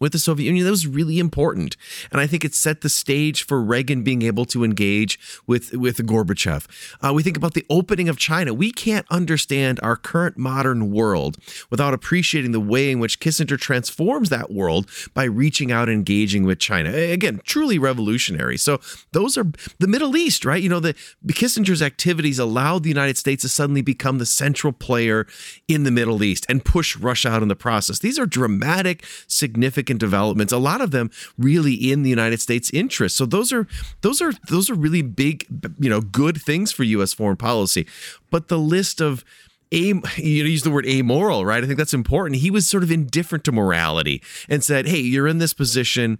[0.00, 0.64] with the Soviet Union.
[0.64, 1.76] That was really important.
[2.10, 5.98] And I think it set the stage for Reagan being able to engage with, with
[5.98, 6.66] Gorbachev.
[7.00, 8.52] Uh, we think about the opening of China.
[8.52, 11.36] We can't understand our current modern world
[11.70, 16.44] without appreciating the way in which Kissinger transforms that world by reaching out and engaging
[16.44, 16.90] with China.
[16.92, 18.56] Again, truly revolutionary.
[18.56, 18.80] So
[19.12, 19.46] those are
[19.78, 20.62] the Middle East, right?
[20.62, 20.94] You know, the
[21.28, 25.26] Kissinger's activities allowed the United States to suddenly become the central player
[25.68, 27.98] in the Middle East and push Russia out in the process.
[27.98, 30.52] These are dramatic, significant significant developments.
[30.52, 33.16] A lot of them really in the United States' interest.
[33.16, 33.66] So those are
[34.02, 35.46] those are those are really big,
[35.78, 37.12] you know, good things for U.S.
[37.12, 37.86] foreign policy.
[38.30, 39.24] But the list of
[39.72, 41.62] a, you use the word amoral, right?
[41.62, 42.40] I think that's important.
[42.40, 46.18] He was sort of indifferent to morality and said, "Hey, you're in this position."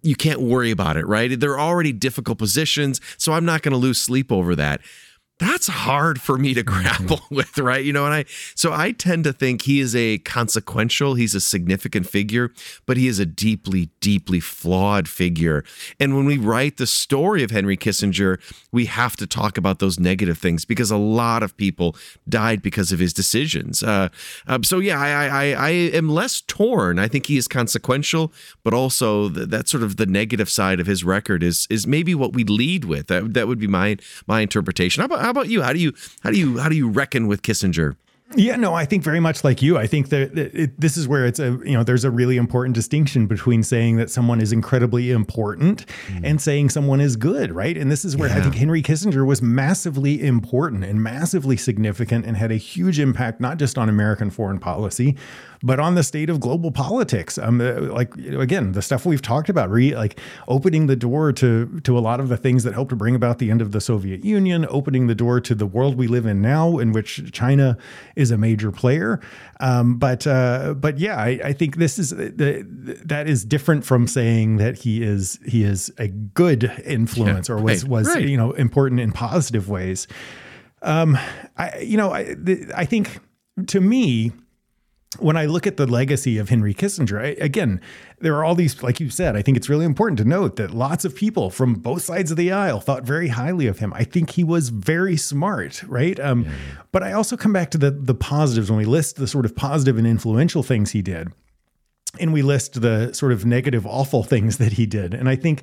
[0.00, 1.40] You can't worry about it, right?
[1.40, 4.80] They're already difficult positions, so I'm not going to lose sleep over that
[5.38, 6.82] that's hard for me to mm-hmm.
[6.82, 7.84] grapple with, right?
[7.84, 8.24] You know, and I
[8.54, 12.52] so I tend to think he is a consequential, he's a significant figure,
[12.86, 15.64] but he is a deeply, deeply flawed figure.
[16.00, 18.40] And when we write the story of Henry Kissinger,
[18.72, 21.96] we have to talk about those negative things because a lot of people
[22.28, 23.82] died because of his decisions.
[23.82, 24.08] Uh,
[24.46, 26.98] um, so yeah, I, I I am less torn.
[26.98, 28.32] I think he is consequential,
[28.64, 32.14] but also the, that sort of the negative side of his record is is maybe
[32.14, 33.06] what we lead with.
[33.06, 35.00] That that would be my my interpretation.
[35.00, 35.60] How about how about you?
[35.60, 37.96] How do you how do you how do you reckon with Kissinger?
[38.34, 39.76] Yeah, no, I think very much like you.
[39.76, 42.74] I think that it, this is where it's a you know there's a really important
[42.74, 46.20] distinction between saying that someone is incredibly important mm.
[46.24, 47.76] and saying someone is good, right?
[47.76, 48.38] And this is where yeah.
[48.38, 53.38] I think Henry Kissinger was massively important and massively significant and had a huge impact
[53.38, 55.14] not just on American foreign policy,
[55.62, 57.38] but on the state of global politics.
[57.38, 61.80] Um, uh, like again, the stuff we've talked about, re, like opening the door to
[61.80, 63.80] to a lot of the things that helped to bring about the end of the
[63.80, 67.76] Soviet Union, opening the door to the world we live in now, in which China
[68.16, 69.20] is a major player.
[69.60, 72.64] Um, but uh, but yeah, I, I, think this is the,
[73.04, 77.60] that is different from saying that he is he is a good influence yeah, or
[77.60, 78.28] was right, was right.
[78.28, 80.06] you know important in positive ways.
[80.82, 81.18] Um,
[81.56, 82.36] I you know I
[82.74, 83.18] I think
[83.66, 84.32] to me
[85.18, 87.80] when I look at the legacy of Henry Kissinger, I, again,
[88.20, 90.72] there are all these, like you said, I think it's really important to note that
[90.72, 93.92] lots of people from both sides of the aisle thought very highly of him.
[93.94, 96.20] I think he was very smart, right?
[96.20, 96.52] Um, yeah.
[96.92, 99.56] But I also come back to the the positives when we list the sort of
[99.56, 101.28] positive and influential things he did,
[102.20, 105.14] and we list the sort of negative, awful things that he did.
[105.14, 105.62] And I think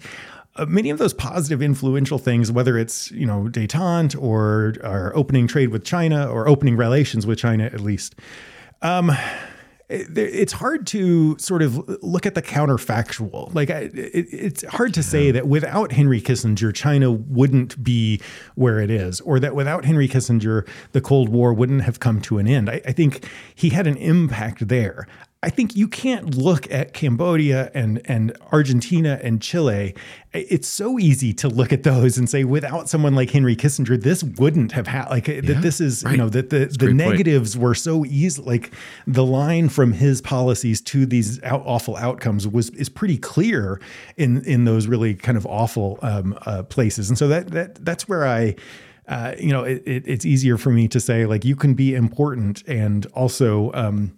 [0.56, 5.48] uh, many of those positive, influential things, whether it's you know détente or, or opening
[5.48, 8.16] trade with China or opening relations with China, at least
[8.82, 9.12] um,
[9.88, 13.54] it's hard to sort of look at the counterfactual.
[13.54, 18.20] Like, it's hard to say that without Henry Kissinger, China wouldn't be
[18.56, 22.40] where it is, or that without Henry Kissinger, the Cold War wouldn't have come to
[22.40, 22.68] an end.
[22.70, 25.08] I, I think he had an impact there.
[25.46, 29.94] I think you can't look at Cambodia and and Argentina and Chile.
[30.34, 34.24] It's so easy to look at those and say, without someone like Henry Kissinger, this
[34.24, 35.62] wouldn't have had like yeah, that.
[35.62, 36.14] This is right.
[36.14, 37.64] you know that the That's the negatives point.
[37.64, 38.42] were so easy.
[38.42, 38.74] Like
[39.06, 43.80] the line from his policies to these out, awful outcomes was is pretty clear
[44.18, 47.10] in in those really kind of awful um, uh, places.
[47.10, 48.56] And so that that that's where I.
[49.08, 51.94] Uh, you know, it, it, it's easier for me to say like you can be
[51.94, 54.18] important and also um,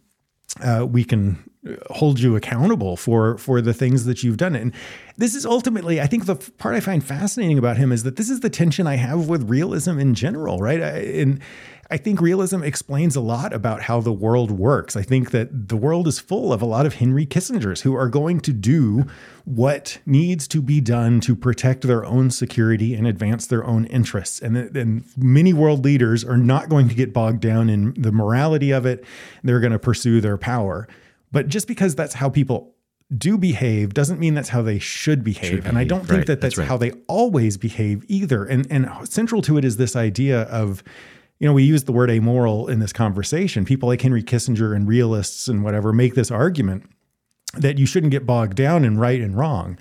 [0.62, 1.44] uh, we can
[1.90, 4.56] hold you accountable for for the things that you've done.
[4.56, 4.74] And
[5.18, 8.30] this is ultimately, I think, the part I find fascinating about him is that this
[8.30, 10.82] is the tension I have with realism in general, right?
[10.82, 11.42] I, and
[11.90, 14.98] I think realism explains a lot about how the world works.
[14.98, 18.10] I think that the world is full of a lot of Henry Kissingers who are
[18.10, 19.06] going to do
[19.46, 24.40] what needs to be done to protect their own security and advance their own interests.
[24.42, 28.72] And, and many world leaders are not going to get bogged down in the morality
[28.72, 29.06] of it.
[29.44, 30.90] They're going to pursue their power.
[31.32, 32.76] But just because that's how people
[33.16, 35.50] do behave doesn't mean that's how they should behave.
[35.50, 36.28] Should and I don't think right.
[36.28, 36.68] that that's, that's right.
[36.68, 38.44] how they always behave either.
[38.44, 40.84] And and central to it is this idea of
[41.40, 43.66] you know, we use the word amoral in this conversation.
[43.66, 46.90] People like Henry Kissinger and realists and whatever make this argument
[47.54, 49.78] that you shouldn't get bogged down in right and wrong.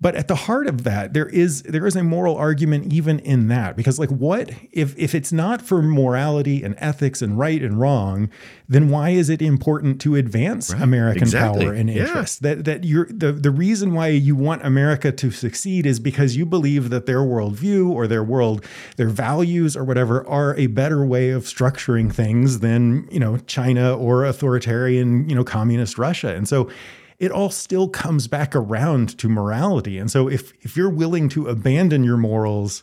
[0.00, 3.48] But at the heart of that, there is there is a moral argument even in
[3.48, 7.80] that because like what if if it's not for morality and ethics and right and
[7.80, 8.30] wrong,
[8.68, 10.82] then why is it important to advance right.
[10.82, 11.64] American exactly.
[11.64, 12.40] power and interest?
[12.42, 12.54] Yeah.
[12.54, 16.46] That that you're the the reason why you want America to succeed is because you
[16.46, 18.64] believe that their worldview or their world,
[18.96, 23.96] their values or whatever are a better way of structuring things than you know China
[23.96, 26.32] or authoritarian you know communist Russia.
[26.36, 26.70] And so
[27.18, 29.98] it all still comes back around to morality.
[29.98, 32.82] And so if if you're willing to abandon your morals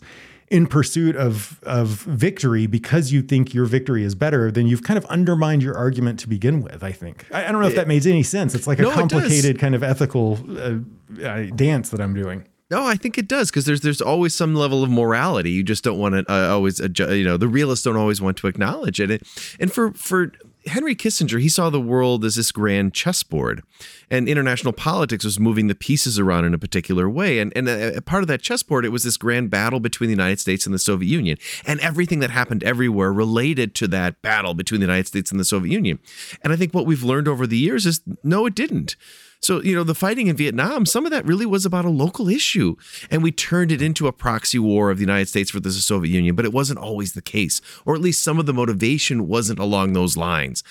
[0.50, 4.98] in pursuit of of victory because you think your victory is better, then you've kind
[4.98, 6.84] of undermined your argument to begin with.
[6.84, 7.26] I think.
[7.32, 8.54] I, I don't know if that makes any sense.
[8.56, 10.80] It's like a complicated kind of ethical uh,
[11.24, 12.46] uh, dance that I'm doing.
[12.72, 15.52] No, I think it does because there's there's always some level of morality.
[15.52, 18.38] You just don't want to uh, always, adjust, you know, the realists don't always want
[18.38, 19.22] to acknowledge it.
[19.60, 20.32] And for for
[20.68, 23.62] Henry Kissinger, he saw the world as this grand chessboard,
[24.10, 27.40] and international politics was moving the pieces around in a particular way.
[27.40, 30.14] And, and a, a, part of that chessboard, it was this grand battle between the
[30.14, 34.54] United States and the Soviet Union, and everything that happened everywhere related to that battle
[34.54, 36.00] between the United States and the Soviet Union.
[36.42, 38.96] And I think what we've learned over the years is no, it didn't.
[39.42, 42.30] So, you know, the fighting in Vietnam, some of that really was about a local
[42.30, 42.76] issue.
[43.12, 46.12] And we turned it into a proxy war of the United States versus the Soviet
[46.12, 49.60] Union, but it wasn't always the case, or at least some of the motivation wasn't
[49.60, 50.64] along those lines.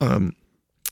[0.00, 0.34] Um,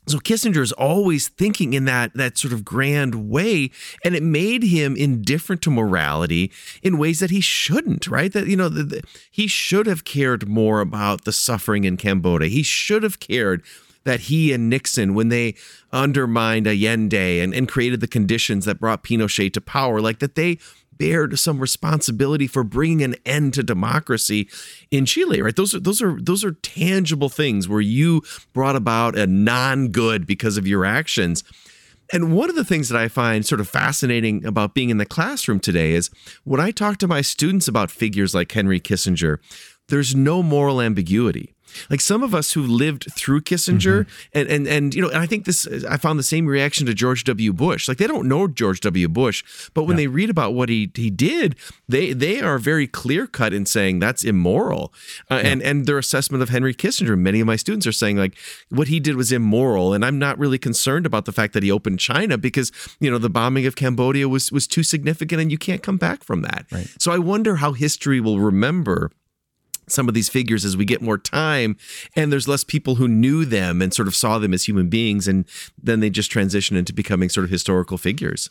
[0.06, 3.70] so Kissinger is always thinking in that that sort of grand way,
[4.04, 6.52] and it made him indifferent to morality
[6.82, 8.06] in ways that he shouldn't.
[8.06, 8.32] Right?
[8.32, 12.48] That you know, the, the, he should have cared more about the suffering in Cambodia.
[12.48, 13.64] He should have cared
[14.04, 15.54] that he and Nixon, when they
[15.92, 20.58] undermined Allende and, and created the conditions that brought Pinochet to power, like that they
[20.96, 24.48] bared some responsibility for bringing an end to democracy
[24.90, 25.56] in Chile, right?
[25.56, 30.56] Those are those are those are tangible things where you brought about a non-good because
[30.56, 31.42] of your actions.
[32.12, 35.06] And one of the things that I find sort of fascinating about being in the
[35.06, 36.10] classroom today is
[36.44, 39.38] when I talk to my students about figures like Henry Kissinger,
[39.88, 41.53] there's no moral ambiguity.
[41.90, 44.38] Like some of us who lived through Kissinger, mm-hmm.
[44.38, 46.94] and and and you know, and I think this, I found the same reaction to
[46.94, 47.52] George W.
[47.52, 47.88] Bush.
[47.88, 49.08] Like they don't know George W.
[49.08, 50.02] Bush, but when yeah.
[50.02, 51.56] they read about what he he did,
[51.88, 54.92] they they are very clear cut in saying that's immoral.
[55.30, 55.50] Uh, yeah.
[55.50, 58.36] And and their assessment of Henry Kissinger, many of my students are saying like
[58.70, 61.70] what he did was immoral, and I'm not really concerned about the fact that he
[61.70, 65.58] opened China because you know the bombing of Cambodia was was too significant, and you
[65.58, 66.66] can't come back from that.
[66.70, 66.88] Right.
[66.98, 69.10] So I wonder how history will remember
[69.86, 71.76] some of these figures as we get more time
[72.16, 75.28] and there's less people who knew them and sort of saw them as human beings
[75.28, 75.44] and
[75.80, 78.50] then they just transition into becoming sort of historical figures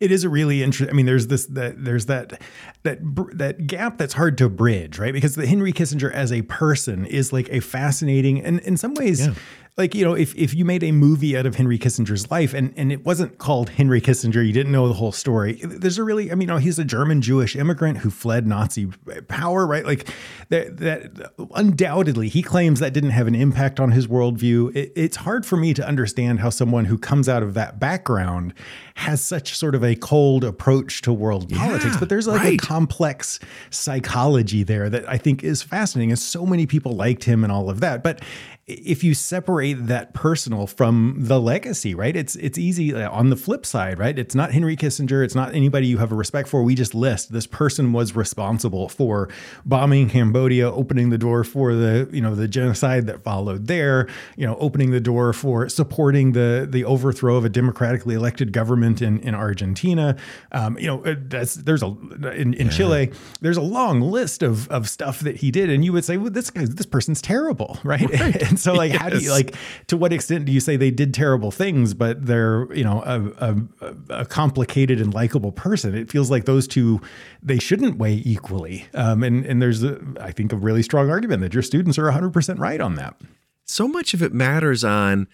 [0.00, 0.90] it is a really interesting.
[0.90, 2.40] I mean, there's this that there's that
[2.82, 2.98] that
[3.34, 5.12] that gap that's hard to bridge, right?
[5.12, 9.26] Because the Henry Kissinger as a person is like a fascinating and in some ways,
[9.26, 9.34] yeah.
[9.78, 12.74] Like you know if, if you made a movie out of henry kissinger's life and,
[12.76, 16.30] and it wasn't called henry kissinger you didn't know the whole story there's a really
[16.30, 18.86] i mean you know he's a german jewish immigrant who fled nazi
[19.28, 20.08] power right like
[20.50, 25.16] that, that undoubtedly he claims that didn't have an impact on his worldview it, it's
[25.16, 28.52] hard for me to understand how someone who comes out of that background
[28.94, 32.60] has such sort of a cold approach to world yeah, politics but there's like right.
[32.60, 37.42] a complex psychology there that i think is fascinating and so many people liked him
[37.42, 38.20] and all of that but
[38.68, 42.14] if you separate that personal from the legacy, right?
[42.14, 44.16] It's it's easy uh, on the flip side, right?
[44.16, 46.62] It's not Henry Kissinger, it's not anybody you have a respect for.
[46.62, 49.28] We just list this person was responsible for
[49.64, 54.46] bombing Cambodia, opening the door for the, you know, the genocide that followed there, you
[54.46, 59.18] know, opening the door for supporting the the overthrow of a democratically elected government in
[59.20, 60.16] in Argentina.
[60.52, 61.86] Um, you know, uh, that's there's a
[62.32, 62.72] in, in yeah.
[62.72, 66.16] Chile, there's a long list of of stuff that he did and you would say,
[66.16, 68.08] "Well, this guy this person's terrible," right?
[68.08, 68.51] right.
[68.52, 69.00] And so, like, yes.
[69.00, 69.54] how do you like?
[69.86, 73.56] To what extent do you say they did terrible things, but they're you know a,
[73.80, 75.94] a, a complicated and likable person?
[75.94, 77.00] It feels like those two
[77.42, 78.84] they shouldn't weigh equally.
[78.92, 82.04] Um, and and there's a, I think a really strong argument that your students are
[82.04, 83.16] 100 percent right on that.
[83.64, 85.28] So much of it matters on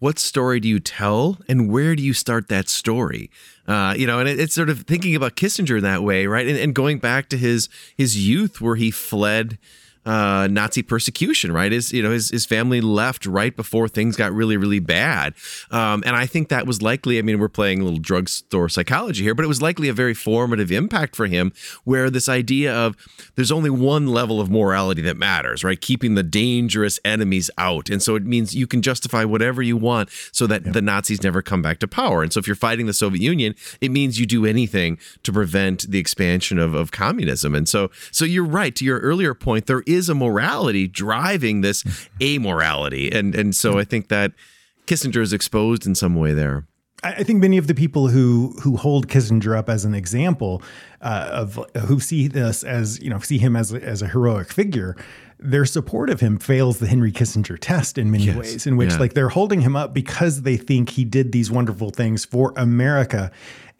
[0.00, 3.30] what story do you tell and where do you start that story
[3.68, 6.46] uh, you know and it, it's sort of thinking about kissinger in that way right
[6.46, 9.58] and, and, going back to his his youth where he fled
[10.06, 11.70] uh, Nazi persecution, right?
[11.72, 15.34] His you know his his family left right before things got really really bad,
[15.70, 17.18] um, and I think that was likely.
[17.18, 20.14] I mean, we're playing a little drugstore psychology here, but it was likely a very
[20.14, 21.52] formative impact for him,
[21.84, 22.96] where this idea of
[23.34, 25.80] there's only one level of morality that matters, right?
[25.80, 30.10] Keeping the dangerous enemies out, and so it means you can justify whatever you want,
[30.32, 30.72] so that yeah.
[30.72, 32.22] the Nazis never come back to power.
[32.22, 35.90] And so if you're fighting the Soviet Union, it means you do anything to prevent
[35.90, 37.54] the expansion of of communism.
[37.54, 39.66] And so so you're right to your earlier point.
[39.66, 41.82] There is a morality driving this
[42.20, 43.14] amorality.
[43.14, 44.32] And and so I think that
[44.86, 46.66] Kissinger is exposed in some way there.
[47.04, 50.62] I think many of the people who who hold Kissinger up as an example
[51.00, 54.96] uh, of who see this as you know see him as as a heroic figure,
[55.38, 58.36] their support of him fails the Henry Kissinger test in many yes.
[58.36, 58.98] ways, in which yeah.
[58.98, 63.30] like they're holding him up because they think he did these wonderful things for America,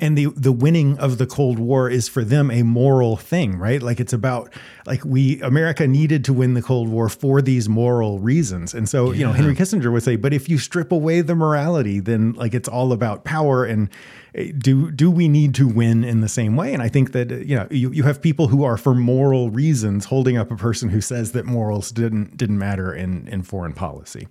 [0.00, 3.82] and the the winning of the Cold War is for them a moral thing, right?
[3.82, 4.52] Like it's about
[4.86, 8.74] like we America needed to win the Cold War for these moral reasons.
[8.74, 9.18] And so, yeah.
[9.18, 12.54] you know, Henry Kissinger would say, but if you strip away the morality, then like
[12.54, 13.90] it's all about power and
[14.36, 16.72] eh, do do we need to win in the same way?
[16.72, 20.04] And I think that you know you, you have people who are for moral reasons
[20.04, 24.28] holding up a person who says that morals didn't didn't matter in in foreign policy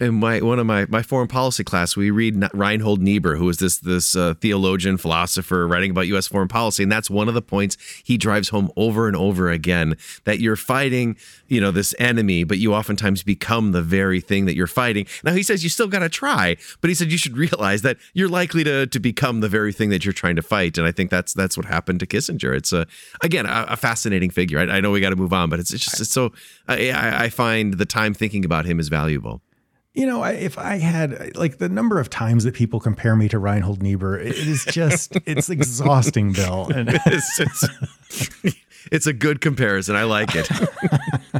[0.00, 3.58] in my one of my my foreign policy class, we read Reinhold Niebuhr, who is
[3.58, 6.26] this this uh, theologian philosopher writing about U.S.
[6.26, 9.96] foreign policy, and that's one of the points he drives home over and over again
[10.24, 11.16] that you're fighting,
[11.48, 15.06] you know, this enemy, but you oftentimes become the very thing that you're fighting.
[15.24, 17.96] Now he says you still got to try, but he said you should realize that
[18.12, 20.92] you're likely to to become the very thing that you're trying to fight, and I
[20.92, 22.54] think that's that's what happened to Kissinger.
[22.54, 22.86] It's a
[23.22, 24.58] again a, a fascinating figure.
[24.58, 26.32] I, I know we got to move on, but it's, it's just it's so
[26.68, 29.40] I, I find the time thinking about him is valuable.
[29.92, 33.38] You know, if I had like the number of times that people compare me to
[33.38, 36.70] Reinhold Niebuhr, it is just it's exhausting, Bill.
[36.72, 38.54] And it's, it's,
[38.92, 39.96] it's a good comparison.
[39.96, 40.48] I like it.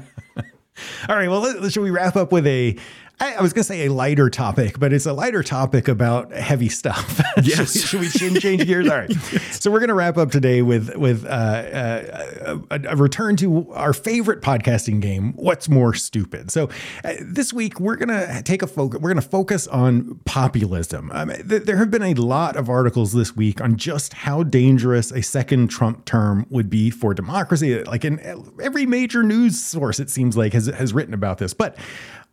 [1.08, 1.28] All right.
[1.28, 2.76] Well, let, should we wrap up with a
[3.20, 6.32] I, I was going to say a lighter topic, but it's a lighter topic about
[6.32, 7.20] heavy stuff.
[7.42, 7.88] Yes.
[7.88, 8.88] should, we, should, we, change gears?
[8.88, 9.08] All right.
[9.32, 9.62] yes.
[9.62, 13.72] So we're going to wrap up today with with uh, uh, a, a, return to
[13.72, 15.32] our favorite podcasting game.
[15.36, 16.50] What's more stupid?
[16.50, 16.68] So
[17.02, 19.00] uh, this week we're going to take a focus.
[19.00, 21.10] We're going to focus on populism.
[21.12, 25.10] Um, th- there have been a lot of articles this week on just how dangerous
[25.12, 27.82] a second Trump term would be for democracy.
[27.84, 28.20] Like in
[28.60, 31.76] every major news source, it seems like has has written about this, but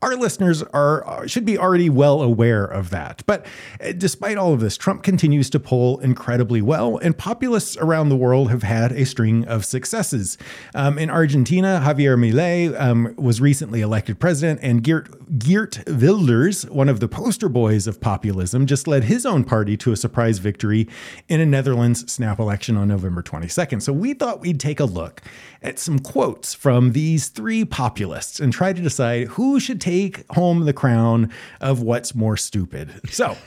[0.01, 3.23] our listeners are should be already well aware of that.
[3.25, 3.45] But
[3.79, 8.15] eh, despite all of this, Trump continues to poll incredibly well, and populists around the
[8.15, 10.37] world have had a string of successes.
[10.75, 16.89] Um, in Argentina, Javier Milei um, was recently elected president, and Geert, Geert Wilders, one
[16.89, 20.87] of the poster boys of populism, just led his own party to a surprise victory
[21.27, 23.81] in a Netherlands snap election on November 22nd.
[23.81, 25.21] So we thought we'd take a look
[25.61, 30.65] at some quotes from these three populists and try to decide who should take home
[30.65, 31.31] the crown
[31.61, 32.99] of what's more stupid.
[33.09, 33.37] So,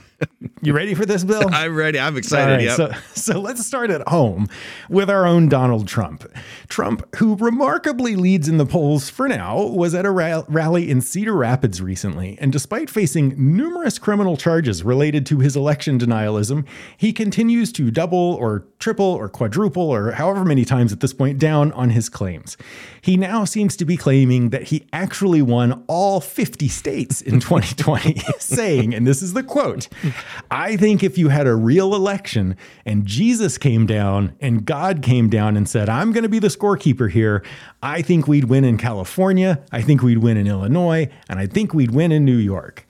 [0.63, 1.49] You ready for this, Bill?
[1.53, 1.99] I'm ready.
[1.99, 2.67] I'm excited.
[2.67, 4.47] Right, so, so let's start at home
[4.91, 6.31] with our own Donald Trump.
[6.69, 11.35] Trump, who remarkably leads in the polls for now, was at a rally in Cedar
[11.35, 12.37] Rapids recently.
[12.41, 16.67] And despite facing numerous criminal charges related to his election denialism,
[16.97, 21.39] he continues to double or triple or quadruple or however many times at this point
[21.39, 22.59] down on his claims.
[23.01, 28.21] He now seems to be claiming that he actually won all 50 states in 2020,
[28.39, 29.89] saying, and this is the quote
[30.51, 35.29] I think if you had a real election and Jesus came down and God came
[35.29, 37.45] down and said, I'm going to be the scorekeeper here,
[37.83, 41.75] I think we'd win in California, I think we'd win in Illinois, and I think
[41.75, 42.87] we'd win in New York.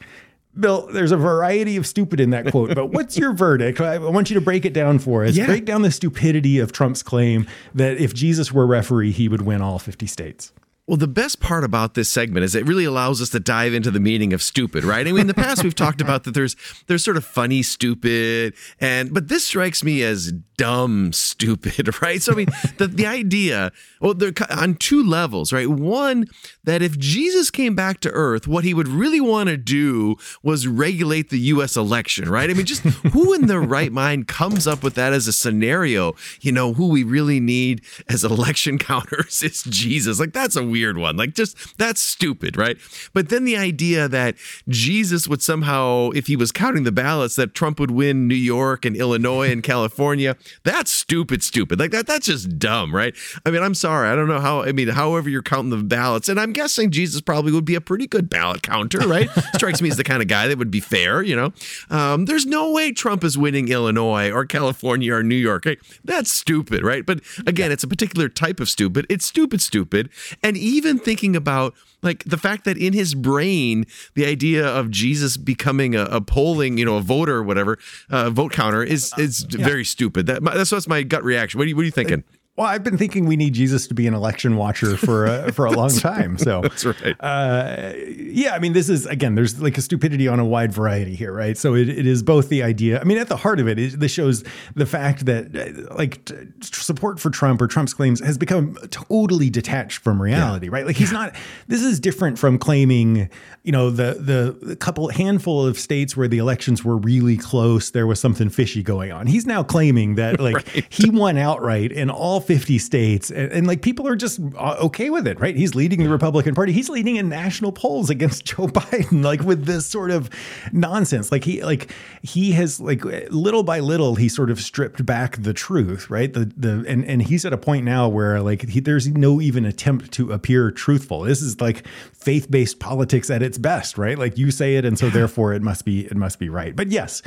[0.59, 3.81] Bill, there's a variety of stupid in that quote, but what's your verdict?
[3.81, 5.37] I want you to break it down for us.
[5.37, 5.47] Yeah.
[5.47, 9.63] Break down the stupidity of Trump's claim that if Jesus were referee, he would win
[9.63, 10.53] all 50 states.
[10.91, 13.93] Well, the best part about this segment is it really allows us to dive into
[13.93, 15.07] the meaning of stupid, right?
[15.07, 16.57] I mean, in the past we've talked about that there's
[16.89, 22.21] there's sort of funny stupid and but this strikes me as dumb stupid, right?
[22.21, 23.71] So I mean, the the idea,
[24.01, 25.69] well, they're on two levels, right?
[25.69, 26.27] One
[26.65, 30.67] that if Jesus came back to earth, what he would really want to do was
[30.67, 32.51] regulate the US election, right?
[32.51, 36.17] I mean, just who in their right mind comes up with that as a scenario?
[36.41, 40.19] You know, who we really need as election counters is Jesus.
[40.19, 41.17] Like that's a weird weird one.
[41.17, 42.77] Like just that's stupid, right?
[43.13, 44.37] But then the idea that
[44.69, 48.85] Jesus would somehow, if he was counting the ballots, that Trump would win New York
[48.85, 51.79] and Illinois and California, that's stupid, stupid.
[51.79, 53.15] Like that, that's just dumb, right?
[53.45, 54.09] I mean, I'm sorry.
[54.09, 57.21] I don't know how, I mean, however you're counting the ballots, and I'm guessing Jesus
[57.21, 59.29] probably would be a pretty good ballot counter, right?
[59.55, 61.53] Strikes me as the kind of guy that would be fair, you know?
[61.91, 65.67] Um, there's no way Trump is winning Illinois or California or New York.
[65.67, 65.79] Right?
[66.05, 67.05] That's stupid, right?
[67.05, 69.07] But again, it's a particular type of stupid.
[69.09, 70.09] It's stupid, stupid.
[70.43, 75.37] And even thinking about like the fact that in his brain the idea of jesus
[75.37, 77.79] becoming a, a polling you know a voter or whatever
[78.11, 79.65] uh, vote counter is is yeah.
[79.65, 80.27] very stupid.
[80.27, 81.59] That, that's what's my gut reaction.
[81.59, 82.25] What are you, what are you thinking
[82.57, 85.65] well, I've been thinking we need Jesus to be an election watcher for a, for
[85.65, 86.37] a long time.
[86.37, 87.17] So that's right.
[87.19, 91.15] Uh, yeah, I mean, this is again, there's like a stupidity on a wide variety
[91.15, 91.57] here, right?
[91.57, 93.01] So it, it is both the idea.
[93.01, 94.45] I mean, at the heart of it, it this shows
[94.75, 99.49] the fact that uh, like t- support for Trump or Trump's claims has become totally
[99.49, 100.73] detached from reality, yeah.
[100.73, 100.87] right?
[100.87, 101.35] Like he's not.
[101.69, 103.31] This is different from claiming,
[103.63, 107.91] you know, the, the the couple handful of states where the elections were really close,
[107.91, 109.29] there was something fishy going on.
[109.29, 110.87] He's now claiming that like right.
[110.91, 113.31] he won outright in all 50 states.
[113.31, 115.55] And, and, like people are just uh, okay with it, right?
[115.55, 116.73] He's leading the Republican Party.
[116.73, 120.31] He's leading in national polls against Joe Biden, like with this sort of
[120.73, 121.31] nonsense.
[121.31, 121.91] Like he, like
[122.23, 126.33] he has, like little by little, he sort of stripped back the truth, right?
[126.33, 129.65] The, the, and, and he's at a point now where like he, there's no even
[129.65, 131.23] attempt to appear truthful.
[131.23, 134.19] This is like faith based politics at its best, right?
[134.19, 134.85] Like you say it.
[134.85, 136.75] And so therefore it must be, it must be right.
[136.75, 137.23] But yes,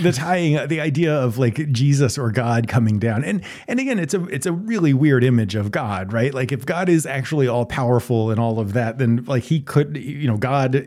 [0.00, 3.24] the tying, the idea of like Jesus or God coming down.
[3.24, 6.34] And, and again, it's a, it's a really weird image of God, right?
[6.34, 9.96] Like if God is actually all powerful and all of that, then like he could,
[9.96, 10.84] you know, God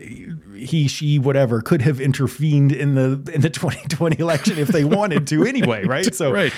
[0.62, 5.26] he, she, whatever could have intervened in the in the 2020 election if they wanted
[5.28, 6.14] to anyway, right?
[6.14, 6.52] So right.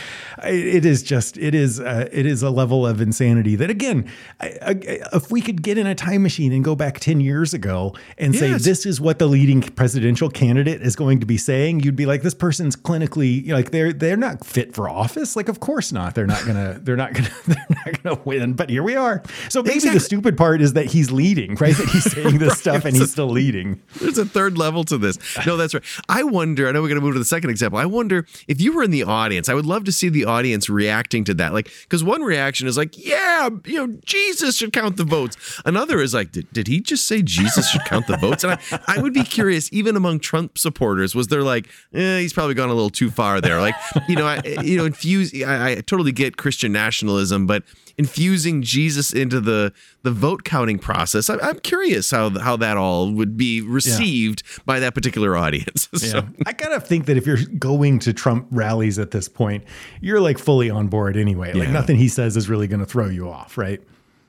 [0.45, 4.47] it is just it is uh, it is a level of insanity that again, I,
[4.63, 4.71] I,
[5.13, 8.35] if we could get in a time machine and go back 10 years ago and
[8.35, 8.41] yes.
[8.41, 12.07] say this is what the leading presidential candidate is going to be saying, you'd be
[12.07, 15.37] like this person's clinically you know, like they're they're not fit for office.
[15.37, 16.15] Like of course not.
[16.15, 18.55] They're not gonna they're not gonna they're not gonna win.
[18.55, 19.23] But here we are.
[19.49, 19.99] So maybe exactly.
[19.99, 21.77] the stupid part is that he's leading, right?
[21.77, 22.59] That he's saying this right.
[22.59, 23.81] stuff and he's still leading.
[24.01, 25.19] There's a third level to this.
[25.47, 25.83] No, that's right.
[26.09, 27.79] I wonder, I know we're going to move to the second example.
[27.79, 30.69] I wonder if you were in the audience, I would love to see the audience
[30.69, 31.53] reacting to that.
[31.53, 35.61] Like, because one reaction is like, yeah, you know, Jesus should count the votes.
[35.65, 38.45] Another is like, did, did he just say Jesus should count the votes?
[38.45, 42.33] And I, I would be curious, even among Trump supporters, was there like, eh, he's
[42.33, 43.61] probably gone a little too far there.
[43.61, 43.75] Like,
[44.09, 47.63] you know, I, you know, infuse, I, I totally get Christian nationalism, but
[47.97, 49.73] infusing Jesus into the
[50.03, 51.31] the vote counting process.
[51.31, 54.63] I, am curious how how that all would be received yeah.
[54.67, 55.89] by that particular audience.
[55.95, 56.19] so.
[56.19, 56.23] Yeah.
[56.47, 59.65] I kind of think that if you're going to Trump rallies at this point,
[60.01, 61.53] you're like fully on board anyway.
[61.53, 61.73] Like yeah.
[61.73, 63.81] nothing he says is really going to throw you off, right?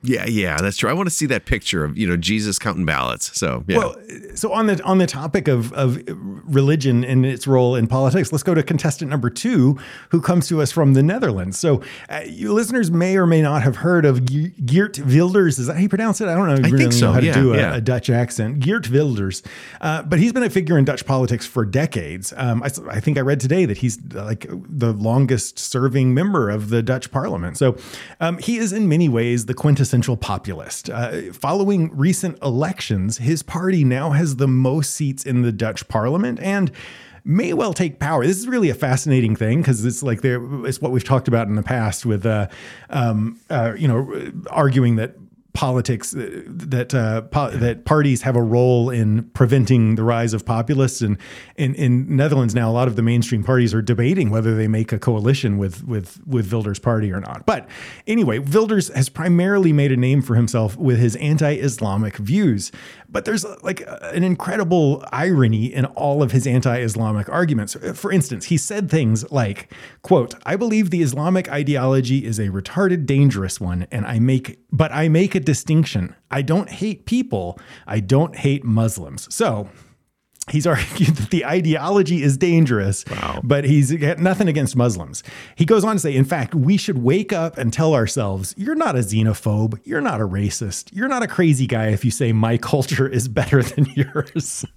[0.06, 0.90] Yeah, yeah, that's true.
[0.90, 3.38] I want to see that picture of you know Jesus counting ballots.
[3.38, 3.78] So yeah.
[3.78, 3.96] Well,
[4.36, 8.44] so on the on the topic of of religion and its role in politics, let's
[8.44, 9.78] go to contestant number two,
[10.10, 11.58] who comes to us from the Netherlands.
[11.58, 14.26] So uh, you listeners may or may not have heard of
[14.66, 15.58] Geert Wilders.
[15.60, 16.28] Is that how you pronounce it?
[16.28, 16.54] I don't know.
[16.54, 17.08] I really think so.
[17.08, 17.76] know how yeah, to do a, yeah.
[17.76, 18.60] a, Dutch accent.
[18.60, 19.42] Geert Wilders,
[19.82, 22.34] uh, but he's been a figure in Dutch politics for decades.
[22.38, 26.70] Um, I, I think I read today that he's like the longest serving member of
[26.70, 27.58] the Dutch Parliament.
[27.58, 27.78] So
[28.20, 30.90] um, he is in many ways the quintessential populist.
[30.90, 36.40] Uh, following recent elections, his party now has the most seats in the Dutch parliament
[36.42, 36.72] and
[37.24, 38.26] may well take power.
[38.26, 41.48] This is really a fascinating thing because it's like there, it's what we've talked about
[41.48, 42.48] in the past with, uh,
[42.90, 45.16] um, uh, you know, arguing that
[45.56, 50.46] politics uh, that uh, po- that parties have a role in preventing the rise of
[50.46, 51.02] populists.
[51.02, 51.18] And
[51.56, 54.92] in, in Netherlands now a lot of the mainstream parties are debating whether they make
[54.92, 57.46] a coalition with with with Wilders party or not.
[57.46, 57.68] But
[58.06, 62.72] anyway Wilders has primarily made a name for himself with his anti-Islamic views.
[63.10, 67.76] But there's uh, like uh, an incredible irony in all of his anti-Islamic arguments.
[67.94, 73.06] For instance, he said things like, quote, I believe the Islamic ideology is a retarded,
[73.06, 76.16] dangerous one, and I make but I make a distinction.
[76.30, 79.34] I don't hate people, I don't hate Muslims.
[79.34, 79.70] So
[80.52, 83.42] He's argued that the ideology is dangerous, wow.
[83.44, 85.24] but he's got nothing against Muslims.
[85.56, 88.76] He goes on to say, in fact, we should wake up and tell ourselves, you're
[88.76, 92.32] not a xenophobe, you're not a racist, you're not a crazy guy if you say
[92.32, 94.66] my culture is better than yours.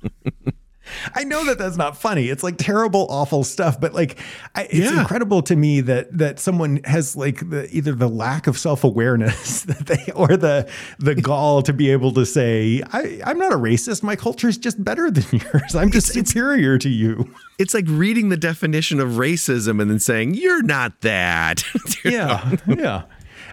[1.15, 2.29] I know that that's not funny.
[2.29, 3.81] It's like terrible, awful stuff.
[3.81, 4.19] But like,
[4.55, 5.01] I, it's yeah.
[5.01, 9.63] incredible to me that that someone has like the, either the lack of self awareness
[9.63, 10.69] that they or the
[10.99, 14.03] the gall to be able to say, I, I'm not a racist.
[14.03, 15.75] My culture is just better than yours.
[15.75, 17.33] I'm just it's, superior it's, to you.
[17.59, 21.65] It's like reading the definition of racism and then saying you're not that.
[22.05, 23.03] yeah, yeah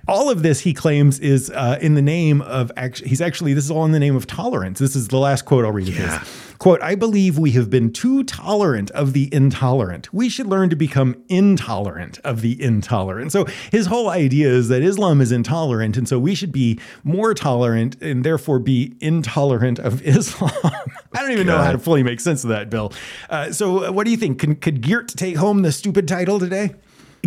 [0.07, 3.65] all of this he claims is uh, in the name of actually he's actually this
[3.65, 5.95] is all in the name of tolerance this is the last quote i'll read of
[5.95, 6.19] yeah.
[6.19, 10.11] this Quote, I believe we have been too tolerant of the intolerant.
[10.11, 13.32] We should learn to become intolerant of the intolerant.
[13.32, 17.36] So his whole idea is that Islam is intolerant, and so we should be more
[17.36, 20.49] tolerant and therefore be intolerant of Islam.
[20.63, 21.55] I don't even God.
[21.55, 22.91] know how to fully make sense of that, Bill.
[23.30, 24.39] Uh, so, uh, what do you think?
[24.39, 26.74] Can, could Geert take home the stupid title today?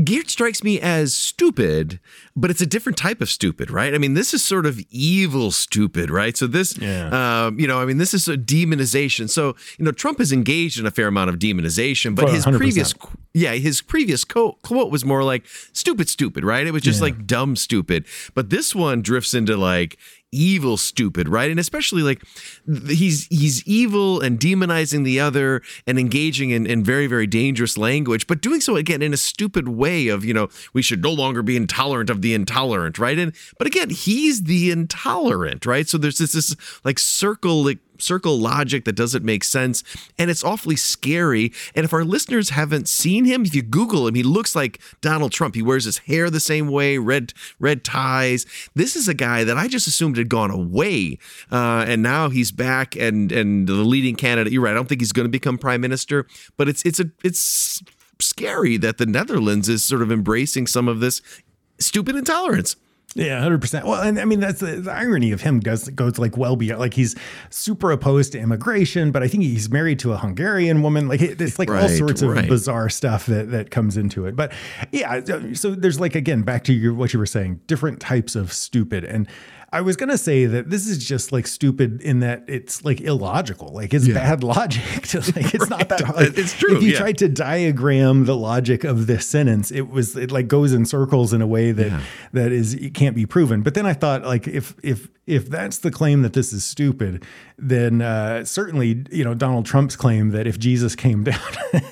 [0.05, 2.01] Geert strikes me as stupid,
[2.37, 3.95] but it's a different type of stupid, right?
[3.95, 6.37] I mean, this is sort of evil stupid, right?
[6.37, 7.47] So this, yeah.
[7.47, 9.29] um, you know, I mean, this is a demonization.
[9.29, 12.57] So you know, Trump has engaged in a fair amount of demonization, but his 100%.
[12.57, 12.95] previous,
[13.35, 16.67] yeah, his previous quote, quote was more like stupid, stupid, right?
[16.67, 17.05] It was just yeah.
[17.05, 18.07] like dumb, stupid.
[18.35, 19.99] But this one drifts into like
[20.33, 21.51] evil stupid right?
[21.51, 22.23] And especially like
[22.87, 28.27] he's he's evil and demonizing the other and engaging in, in very very dangerous language
[28.27, 31.43] but doing so again in a stupid way of you know we should no longer
[31.43, 33.19] be intolerant of the intolerant right?
[33.19, 35.89] And but again he's the intolerant right?
[35.89, 36.55] So there's this this
[36.85, 39.83] like circle like circle logic that doesn't make sense
[40.19, 41.53] and it's awfully scary.
[41.75, 45.33] And if our listeners haven't seen him if you google him he looks like donald
[45.33, 45.55] trump.
[45.55, 48.47] He wears his hair the same way red red ties.
[48.75, 51.19] This is a guy that i just assumed had gone away
[51.51, 54.53] uh, and now he's back and and the leading candidate.
[54.53, 56.27] You're right i don't think he's going to become prime minister
[56.57, 57.83] but it's it's a it's
[58.21, 61.23] scary that the netherlands is sort of embracing some of this
[61.79, 62.77] stupid intolerance
[63.15, 63.87] yeah, hundred percent.
[63.87, 66.81] Well, and I mean that's the, the, irony of him goes goes like well beyond
[66.81, 67.17] like he's
[67.49, 71.09] super opposed to immigration, but I think he's married to a Hungarian woman.
[71.09, 74.37] Like it's like right, all sorts of bizarre stuff that that comes into it.
[74.37, 74.53] But
[74.93, 75.23] yeah,
[75.55, 79.05] so there's like again back to your what you were saying, different types of stupid,
[79.05, 79.27] and
[79.71, 83.69] I was gonna say that this is just like stupid in that it's like illogical.
[83.69, 84.15] Like it's yeah.
[84.15, 84.83] bad logic.
[85.09, 85.71] To, like it's right.
[85.71, 86.17] not that.
[86.17, 86.77] Like, it's true.
[86.77, 86.99] If you yeah.
[86.99, 91.35] tried to diagram the logic of this sentence, it was it like goes in circles
[91.35, 92.03] in a way that yeah.
[92.33, 93.63] that is it can't be proven.
[93.63, 97.25] But then I thought like if if if that's the claim that this is stupid,
[97.59, 101.41] then uh, certainly you know Donald Trump's claim that if Jesus came down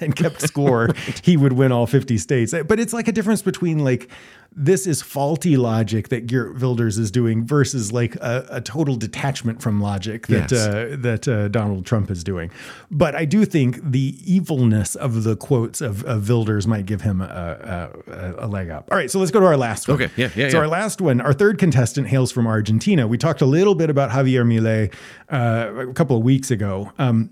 [0.01, 0.89] and kept score,
[1.23, 2.55] he would win all fifty states.
[2.67, 4.11] But it's like a difference between like
[4.59, 9.61] this is faulty logic that Geert Wilders is doing versus like a, a total detachment
[9.61, 10.67] from logic that yes.
[10.67, 12.51] uh, that uh, Donald Trump is doing.
[12.91, 17.21] But I do think the evilness of the quotes of, of Wilders might give him
[17.21, 18.89] a, a, a, leg up.
[18.91, 20.03] All right, so let's go to our last one.
[20.03, 20.49] Okay, yeah, yeah.
[20.49, 20.63] So yeah.
[20.63, 23.07] our last one, our third contestant hails from Argentina.
[23.07, 24.95] We talked a little bit about Javier Milei
[25.31, 26.93] uh, a couple of weeks ago.
[26.97, 27.31] Um,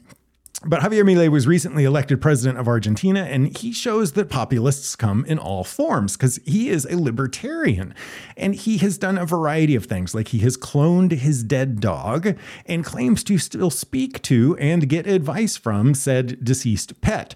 [0.67, 5.25] but Javier Milei was recently elected president of Argentina, and he shows that populists come
[5.27, 7.95] in all forms because he is a libertarian.
[8.37, 12.37] And he has done a variety of things, like he has cloned his dead dog
[12.67, 17.35] and claims to still speak to and get advice from said deceased pet.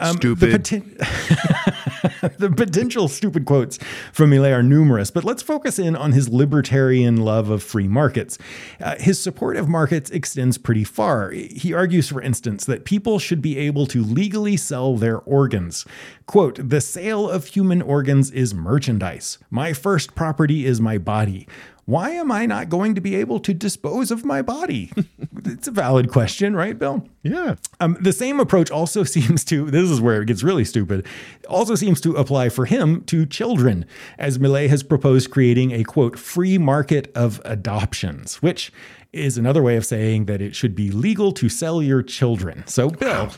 [0.00, 0.52] Um, Stupid.
[0.52, 3.78] The, poten- the, potential stupid quotes
[4.12, 8.38] from Milei are numerous, but let's focus in on his libertarian love of free markets.
[8.80, 11.30] Uh, his support of markets extends pretty far.
[11.30, 15.84] He argues, for instance, that people should be able to legally sell their organs.
[16.26, 19.38] Quote, the sale of human organs is merchandise.
[19.50, 21.46] My first property is my body
[21.90, 24.92] why am I not going to be able to dispose of my body?
[25.44, 27.04] it's a valid question, right, Bill?
[27.24, 27.56] Yeah.
[27.80, 31.04] Um, the same approach also seems to, this is where it gets really stupid,
[31.48, 33.86] also seems to apply for him to children,
[34.20, 38.72] as Milei has proposed creating a quote, free market of adoptions, which
[39.12, 42.64] is another way of saying that it should be legal to sell your children.
[42.68, 43.30] So, Bill,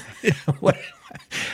[0.60, 0.76] what,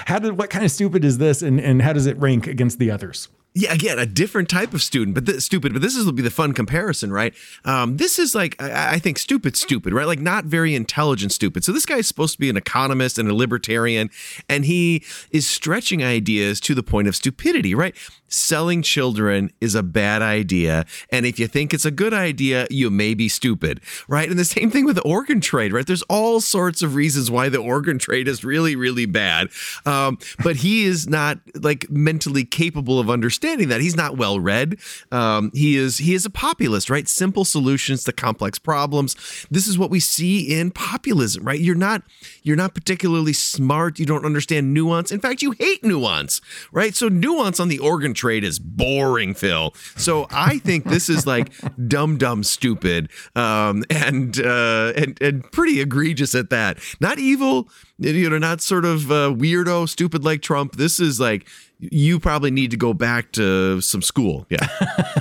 [0.06, 2.80] how did what kind of stupid is this, and and how does it rank against
[2.80, 3.28] the others?
[3.52, 5.72] Yeah, again, a different type of student, but stupid.
[5.72, 7.34] But this is will be the fun comparison, right?
[7.64, 10.06] Um, this is like I, I think stupid, stupid, right?
[10.06, 11.64] Like not very intelligent, stupid.
[11.64, 14.10] So this guy is supposed to be an economist and a libertarian,
[14.48, 17.96] and he is stretching ideas to the point of stupidity, right?
[18.30, 22.88] Selling children is a bad idea, and if you think it's a good idea, you
[22.88, 24.30] may be stupid, right?
[24.30, 25.86] And the same thing with the organ trade, right?
[25.86, 29.48] There's all sorts of reasons why the organ trade is really, really bad,
[29.84, 34.78] um, but he is not like mentally capable of understanding that he's not well read.
[35.10, 37.08] Um, he is he is a populist, right?
[37.08, 39.16] Simple solutions to complex problems.
[39.50, 41.58] This is what we see in populism, right?
[41.58, 42.02] You're not
[42.42, 43.98] you're not particularly smart.
[43.98, 45.10] You don't understand nuance.
[45.10, 46.94] In fact, you hate nuance, right?
[46.94, 49.72] So nuance on the organ trade is boring, Phil.
[49.96, 51.52] So I think this is like
[51.88, 56.78] dumb, dumb, stupid, um, and uh, and and pretty egregious at that.
[57.00, 57.68] Not evil,
[57.98, 60.76] you know, not sort of uh, weirdo, stupid like Trump.
[60.76, 61.48] This is like
[61.78, 64.46] you probably need to go back to some school.
[64.50, 64.66] Yeah.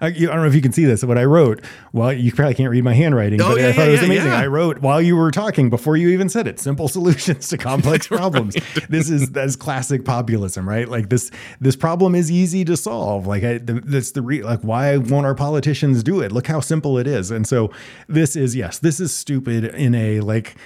[0.00, 1.04] I, don't know if you can see this.
[1.04, 3.82] What I wrote, well, you probably can't read my handwriting, oh, but yeah, I thought
[3.82, 4.26] yeah, it was amazing.
[4.26, 4.38] Yeah.
[4.38, 6.58] I wrote while you were talking before you even said it.
[6.58, 8.56] Simple solutions to complex problems.
[8.56, 8.88] right.
[8.88, 10.88] This is that's classic populism, right?
[10.88, 13.26] Like this this problem is easy to solve.
[13.26, 16.32] Like I, that's the re, like why won't our politicians do it?
[16.32, 17.30] Look how simple it is.
[17.30, 17.70] And so
[18.08, 20.56] this is yes, this is stupid in a like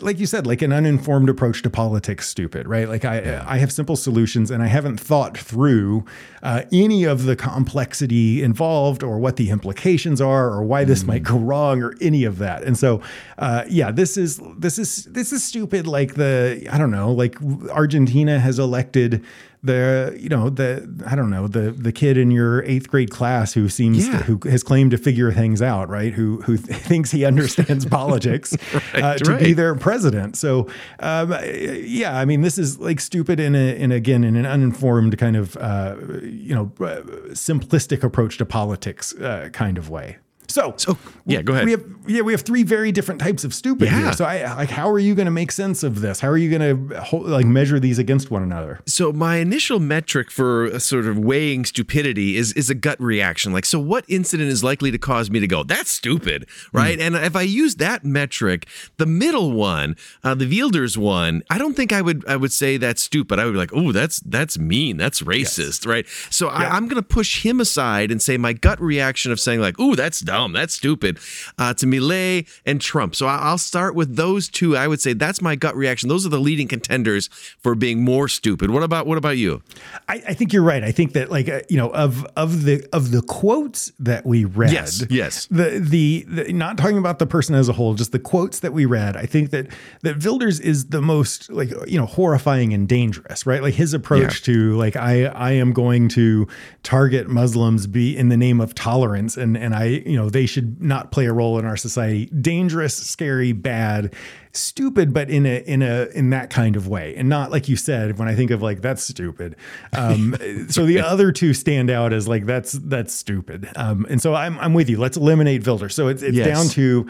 [0.00, 2.88] like you said, like an uninformed approach to politics, stupid, right?
[2.88, 3.44] Like I, yeah.
[3.46, 6.04] I have simple solutions, and I haven't thought through
[6.42, 11.08] uh, any of the complexity involved, or what the implications are, or why this mm.
[11.08, 12.62] might go wrong, or any of that.
[12.62, 13.00] And so,
[13.38, 15.86] uh, yeah, this is this is this is stupid.
[15.86, 17.36] Like the I don't know, like
[17.70, 19.24] Argentina has elected
[19.62, 23.52] the you know the I don't know the the kid in your eighth grade class
[23.52, 24.18] who seems yeah.
[24.18, 28.56] to, who has claimed to figure things out right who who thinks he understands politics
[28.92, 29.40] right, uh, to right.
[29.40, 31.34] be their president so um,
[31.80, 35.36] yeah I mean this is like stupid in a in again in an uninformed kind
[35.36, 40.18] of uh, you know uh, simplistic approach to politics uh, kind of way
[40.52, 41.64] so, so yeah, go ahead.
[41.64, 43.98] We have yeah, we have three very different types of stupid yeah.
[43.98, 44.12] here.
[44.12, 46.20] So, I like, how are you going to make sense of this?
[46.20, 48.80] How are you going to like measure these against one another?
[48.86, 53.52] So, my initial metric for sort of weighing stupidity is is a gut reaction.
[53.52, 56.98] Like, so what incident is likely to cause me to go, "That's stupid," right?
[56.98, 57.02] Mm.
[57.02, 61.74] And if I use that metric, the middle one, uh, the Wilders one, I don't
[61.74, 63.38] think I would I would say that's stupid.
[63.38, 64.96] I would be like, "Oh, that's that's mean.
[64.96, 65.86] That's racist," yes.
[65.86, 66.06] right?
[66.30, 66.58] So, yeah.
[66.58, 69.76] I, I'm going to push him aside and say my gut reaction of saying like,
[69.78, 70.52] "Oh, that's dumb." Dumb.
[70.52, 71.18] That's stupid.
[71.58, 73.14] Uh, to Milei and Trump.
[73.14, 74.76] So I'll start with those two.
[74.76, 76.08] I would say that's my gut reaction.
[76.08, 77.28] Those are the leading contenders
[77.60, 78.70] for being more stupid.
[78.70, 79.62] What about what about you?
[80.08, 80.82] I, I think you're right.
[80.82, 84.44] I think that like uh, you know of of the of the quotes that we
[84.44, 84.72] read.
[84.72, 85.04] Yes.
[85.08, 85.46] Yes.
[85.46, 88.72] The, the, the not talking about the person as a whole, just the quotes that
[88.72, 89.16] we read.
[89.16, 89.68] I think that
[90.02, 93.46] that Wilders is the most like you know horrifying and dangerous.
[93.46, 93.62] Right.
[93.62, 94.54] Like his approach yeah.
[94.54, 96.48] to like I I am going to
[96.82, 100.82] target Muslims be in the name of tolerance and and I you know they should
[100.82, 102.26] not play a role in our society.
[102.26, 104.14] Dangerous, scary, bad
[104.52, 107.76] stupid, but in a in a in that kind of way, and not like you
[107.76, 108.18] said.
[108.18, 109.56] When I think of like that's stupid,
[109.92, 110.36] um,
[110.68, 113.68] so the other two stand out as like that's that's stupid.
[113.76, 114.98] Um, and so I'm I'm with you.
[114.98, 115.90] Let's eliminate Vilder.
[115.90, 116.46] So it's it's yes.
[116.46, 117.08] down to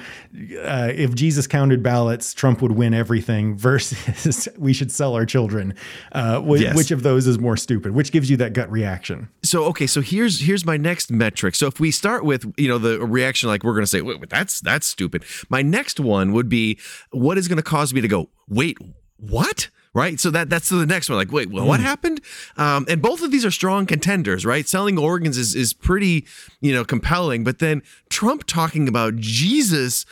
[0.62, 3.56] uh, if Jesus counted ballots, Trump would win everything.
[3.56, 5.74] Versus we should sell our children.
[6.12, 6.76] Uh, wh- yes.
[6.76, 7.92] Which of those is more stupid?
[7.92, 9.28] Which gives you that gut reaction?
[9.42, 11.54] So okay, so here's here's my next metric.
[11.54, 14.60] So if we start with you know the reaction like we're going to say that's
[14.60, 15.24] that's stupid.
[15.48, 16.78] My next one would be
[17.10, 18.76] what what is going to cause me to go, wait,
[19.16, 19.70] what?
[19.94, 20.20] Right.
[20.20, 21.16] So that that's the next one.
[21.16, 21.84] Like, wait, well, what mm.
[21.84, 22.20] happened?
[22.58, 24.68] Um, and both of these are strong contenders, right?
[24.68, 26.26] Selling organs is is pretty,
[26.60, 27.42] you know, compelling.
[27.42, 30.04] But then Trump talking about Jesus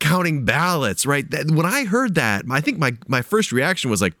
[0.00, 1.28] counting ballots, right?
[1.30, 4.14] That, when I heard that, I think my my first reaction was like,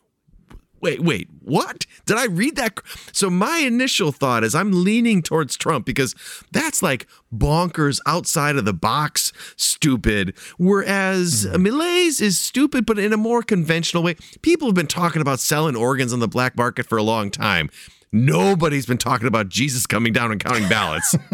[0.84, 1.86] wait, wait, what?
[2.04, 2.78] Did I read that?
[3.10, 6.14] So my initial thought is I'm leaning towards Trump because
[6.52, 10.36] that's like bonkers outside of the box stupid.
[10.58, 11.46] Whereas.
[11.46, 11.66] Mm-hmm.
[11.66, 14.16] Milei's is stupid, but in a more conventional way.
[14.42, 17.70] People have been talking about selling organs on the black market for a long time.
[18.12, 21.16] Nobody's been talking about Jesus coming down and counting ballots.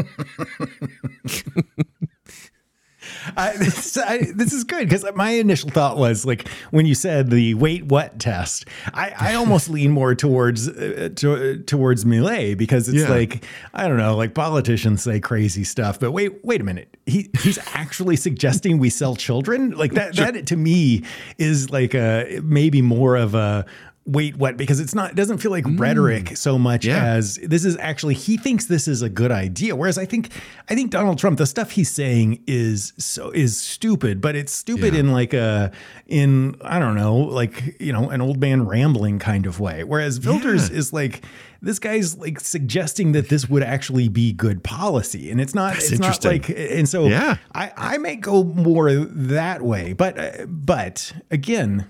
[3.36, 7.30] I, this, I, this, is good because my initial thought was like when you said
[7.30, 12.88] the wait what test, I, I almost lean more towards uh, to, towards Milei because
[12.88, 13.08] it's yeah.
[13.08, 13.44] like
[13.74, 17.58] I don't know, like politicians say crazy stuff, but wait wait a minute, he he's
[17.74, 20.14] actually suggesting we sell children like that.
[20.14, 20.30] Sure.
[20.30, 21.04] That to me
[21.38, 23.64] is like a maybe more of a
[24.06, 25.78] wait what because it's not it doesn't feel like mm.
[25.78, 27.04] rhetoric so much Yeah.
[27.04, 30.30] as this is actually he thinks this is a good idea whereas i think
[30.70, 34.94] i think donald trump the stuff he's saying is so is stupid but it's stupid
[34.94, 35.00] Yeah.
[35.00, 35.70] in like a
[36.06, 40.18] in i don't know like you know an old man rambling kind of way whereas
[40.18, 40.76] filters Yeah.
[40.78, 41.22] is like
[41.62, 45.92] this guy's like suggesting that this would actually be good policy and it's not That's
[45.92, 46.56] it's not interesting.
[46.56, 47.36] like and so Yeah.
[47.54, 50.16] I, I may go more that way, but
[50.48, 51.86] but again,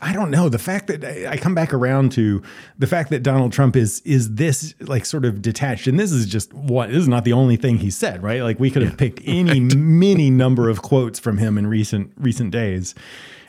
[0.00, 0.48] I don't know.
[0.48, 2.42] The fact that I come back around to
[2.78, 6.26] the fact that Donald Trump is is this like sort of detached, and this is
[6.26, 8.42] just what this is not the only thing he said, right?
[8.42, 12.52] Like we could have picked any many number of quotes from him in recent recent
[12.52, 12.94] days.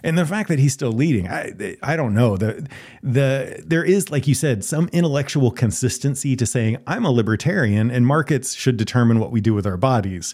[0.05, 2.36] And the fact that he's still leading, I I don't know.
[2.36, 2.67] The
[3.03, 8.07] the there is, like you said, some intellectual consistency to saying I'm a libertarian and
[8.07, 10.34] markets should determine what we do with our bodies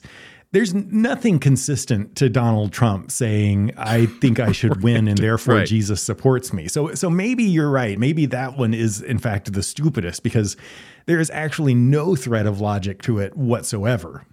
[0.52, 5.68] there's nothing consistent to Donald Trump saying I think I should win and therefore right.
[5.68, 6.68] Jesus supports me.
[6.68, 8.00] So so maybe you're right.
[8.00, 10.58] Maybe that one is in fact the stupidest because
[11.06, 14.26] there is actually no thread of logic to it whatsoever.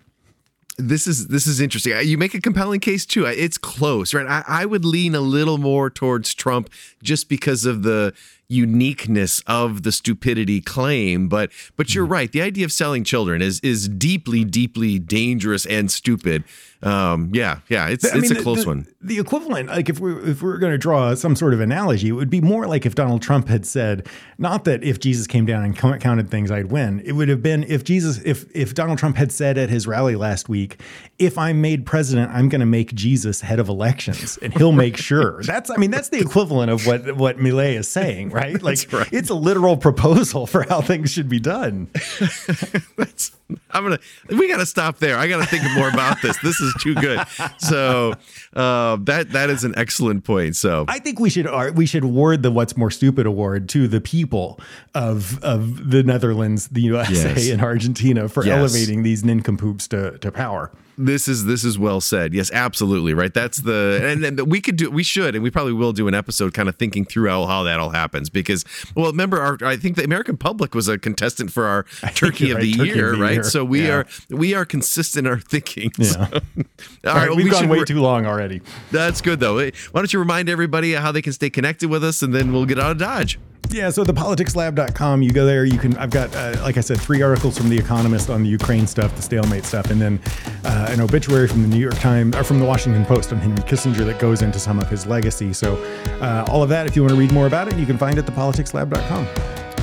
[0.79, 1.93] this is this is interesting.
[1.95, 3.27] Uh, You make a compelling case too.
[3.27, 4.27] Uh, It's close, right?
[4.27, 6.69] I, I would lean a little more towards Trump
[7.03, 8.13] just because of the
[8.49, 11.29] uniqueness of the stupidity claim.
[11.29, 12.13] But but you're mm.
[12.13, 12.31] right.
[12.31, 16.45] The idea of selling children is is deeply, deeply dangerous and stupid.
[16.83, 17.89] Um, yeah, yeah.
[17.89, 18.87] It's I it's mean, a close the, one.
[19.01, 22.09] The equivalent, like if we if we are going to draw some sort of analogy,
[22.09, 24.07] it would be more like if Donald Trump had said,
[24.39, 27.01] not that if Jesus came down and counted things, I'd win.
[27.05, 30.17] It would have been if Jesus, if if Donald Trump had said at his rally
[30.17, 30.81] last week,
[31.19, 34.97] if I'm made president, I'm going to make Jesus head of elections, and he'll make
[34.97, 35.43] sure.
[35.43, 38.61] That's, I mean, that's the equivalent of what what Milei is saying, right?
[38.67, 39.09] Like right.
[39.13, 41.89] it's a literal proposal for how things should be done.
[42.97, 43.31] That's,
[43.71, 43.99] I'm gonna.
[44.29, 45.17] We got to stop there.
[45.17, 46.37] I got to think more about this.
[46.39, 47.21] This is too good.
[47.59, 48.13] So
[48.55, 50.57] uh, that that is an excellent point.
[50.57, 54.01] So I think we should we should award the What's More Stupid award to the
[54.01, 54.59] people
[54.95, 57.51] of of the Netherlands, the USA, Yes.
[57.51, 58.59] and Argentina for Yes.
[58.59, 60.73] elevating these nincompoops to, to power.
[60.99, 62.33] This is this is well said.
[62.33, 63.33] Yes, absolutely right.
[63.35, 66.15] That's the and, and we could do we should and we probably will do an
[66.15, 69.77] episode kind of thinking through how, how that all happens because well remember our I
[69.77, 71.83] think the American public was a contestant for our
[72.15, 73.43] Turkey of the Turkey year of the right Year.
[73.45, 73.93] so we Yeah.
[73.95, 75.93] are we are consistent in our thinking.
[75.99, 76.05] Yeah.
[76.07, 76.65] So- all right,
[77.05, 78.63] right, well, we've we gone way work- too long already.
[78.91, 79.57] That's good though.
[79.57, 82.65] Why don't you remind everybody how they can stay connected with us and then we'll
[82.67, 83.39] get out of Dodge.
[83.71, 87.23] Yeah, so thepoliticslab.com, you go there, you can, I've got, uh, like I said, three
[87.23, 90.21] articles from The Economist on the Ukraine stuff, the stalemate stuff, and then
[90.65, 93.63] uh, an obituary from the New York Times, or from the Washington Post on Henry
[93.65, 95.53] Kissinger that goes into some of his legacy.
[95.53, 95.77] So
[96.21, 98.19] uh, all of that, if you want to read more about it, you can find
[98.19, 99.25] it at thepoliticslab.com.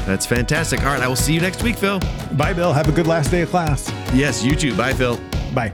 [0.06, 0.82] That's fantastic.
[0.82, 2.00] All right, I will see you next week, Phil.
[2.34, 2.74] Bye, Bill.
[2.74, 3.90] Have a good last day of class.
[4.14, 4.76] Yes, you too.
[4.76, 5.18] Bye, Phil.
[5.54, 5.72] Bye.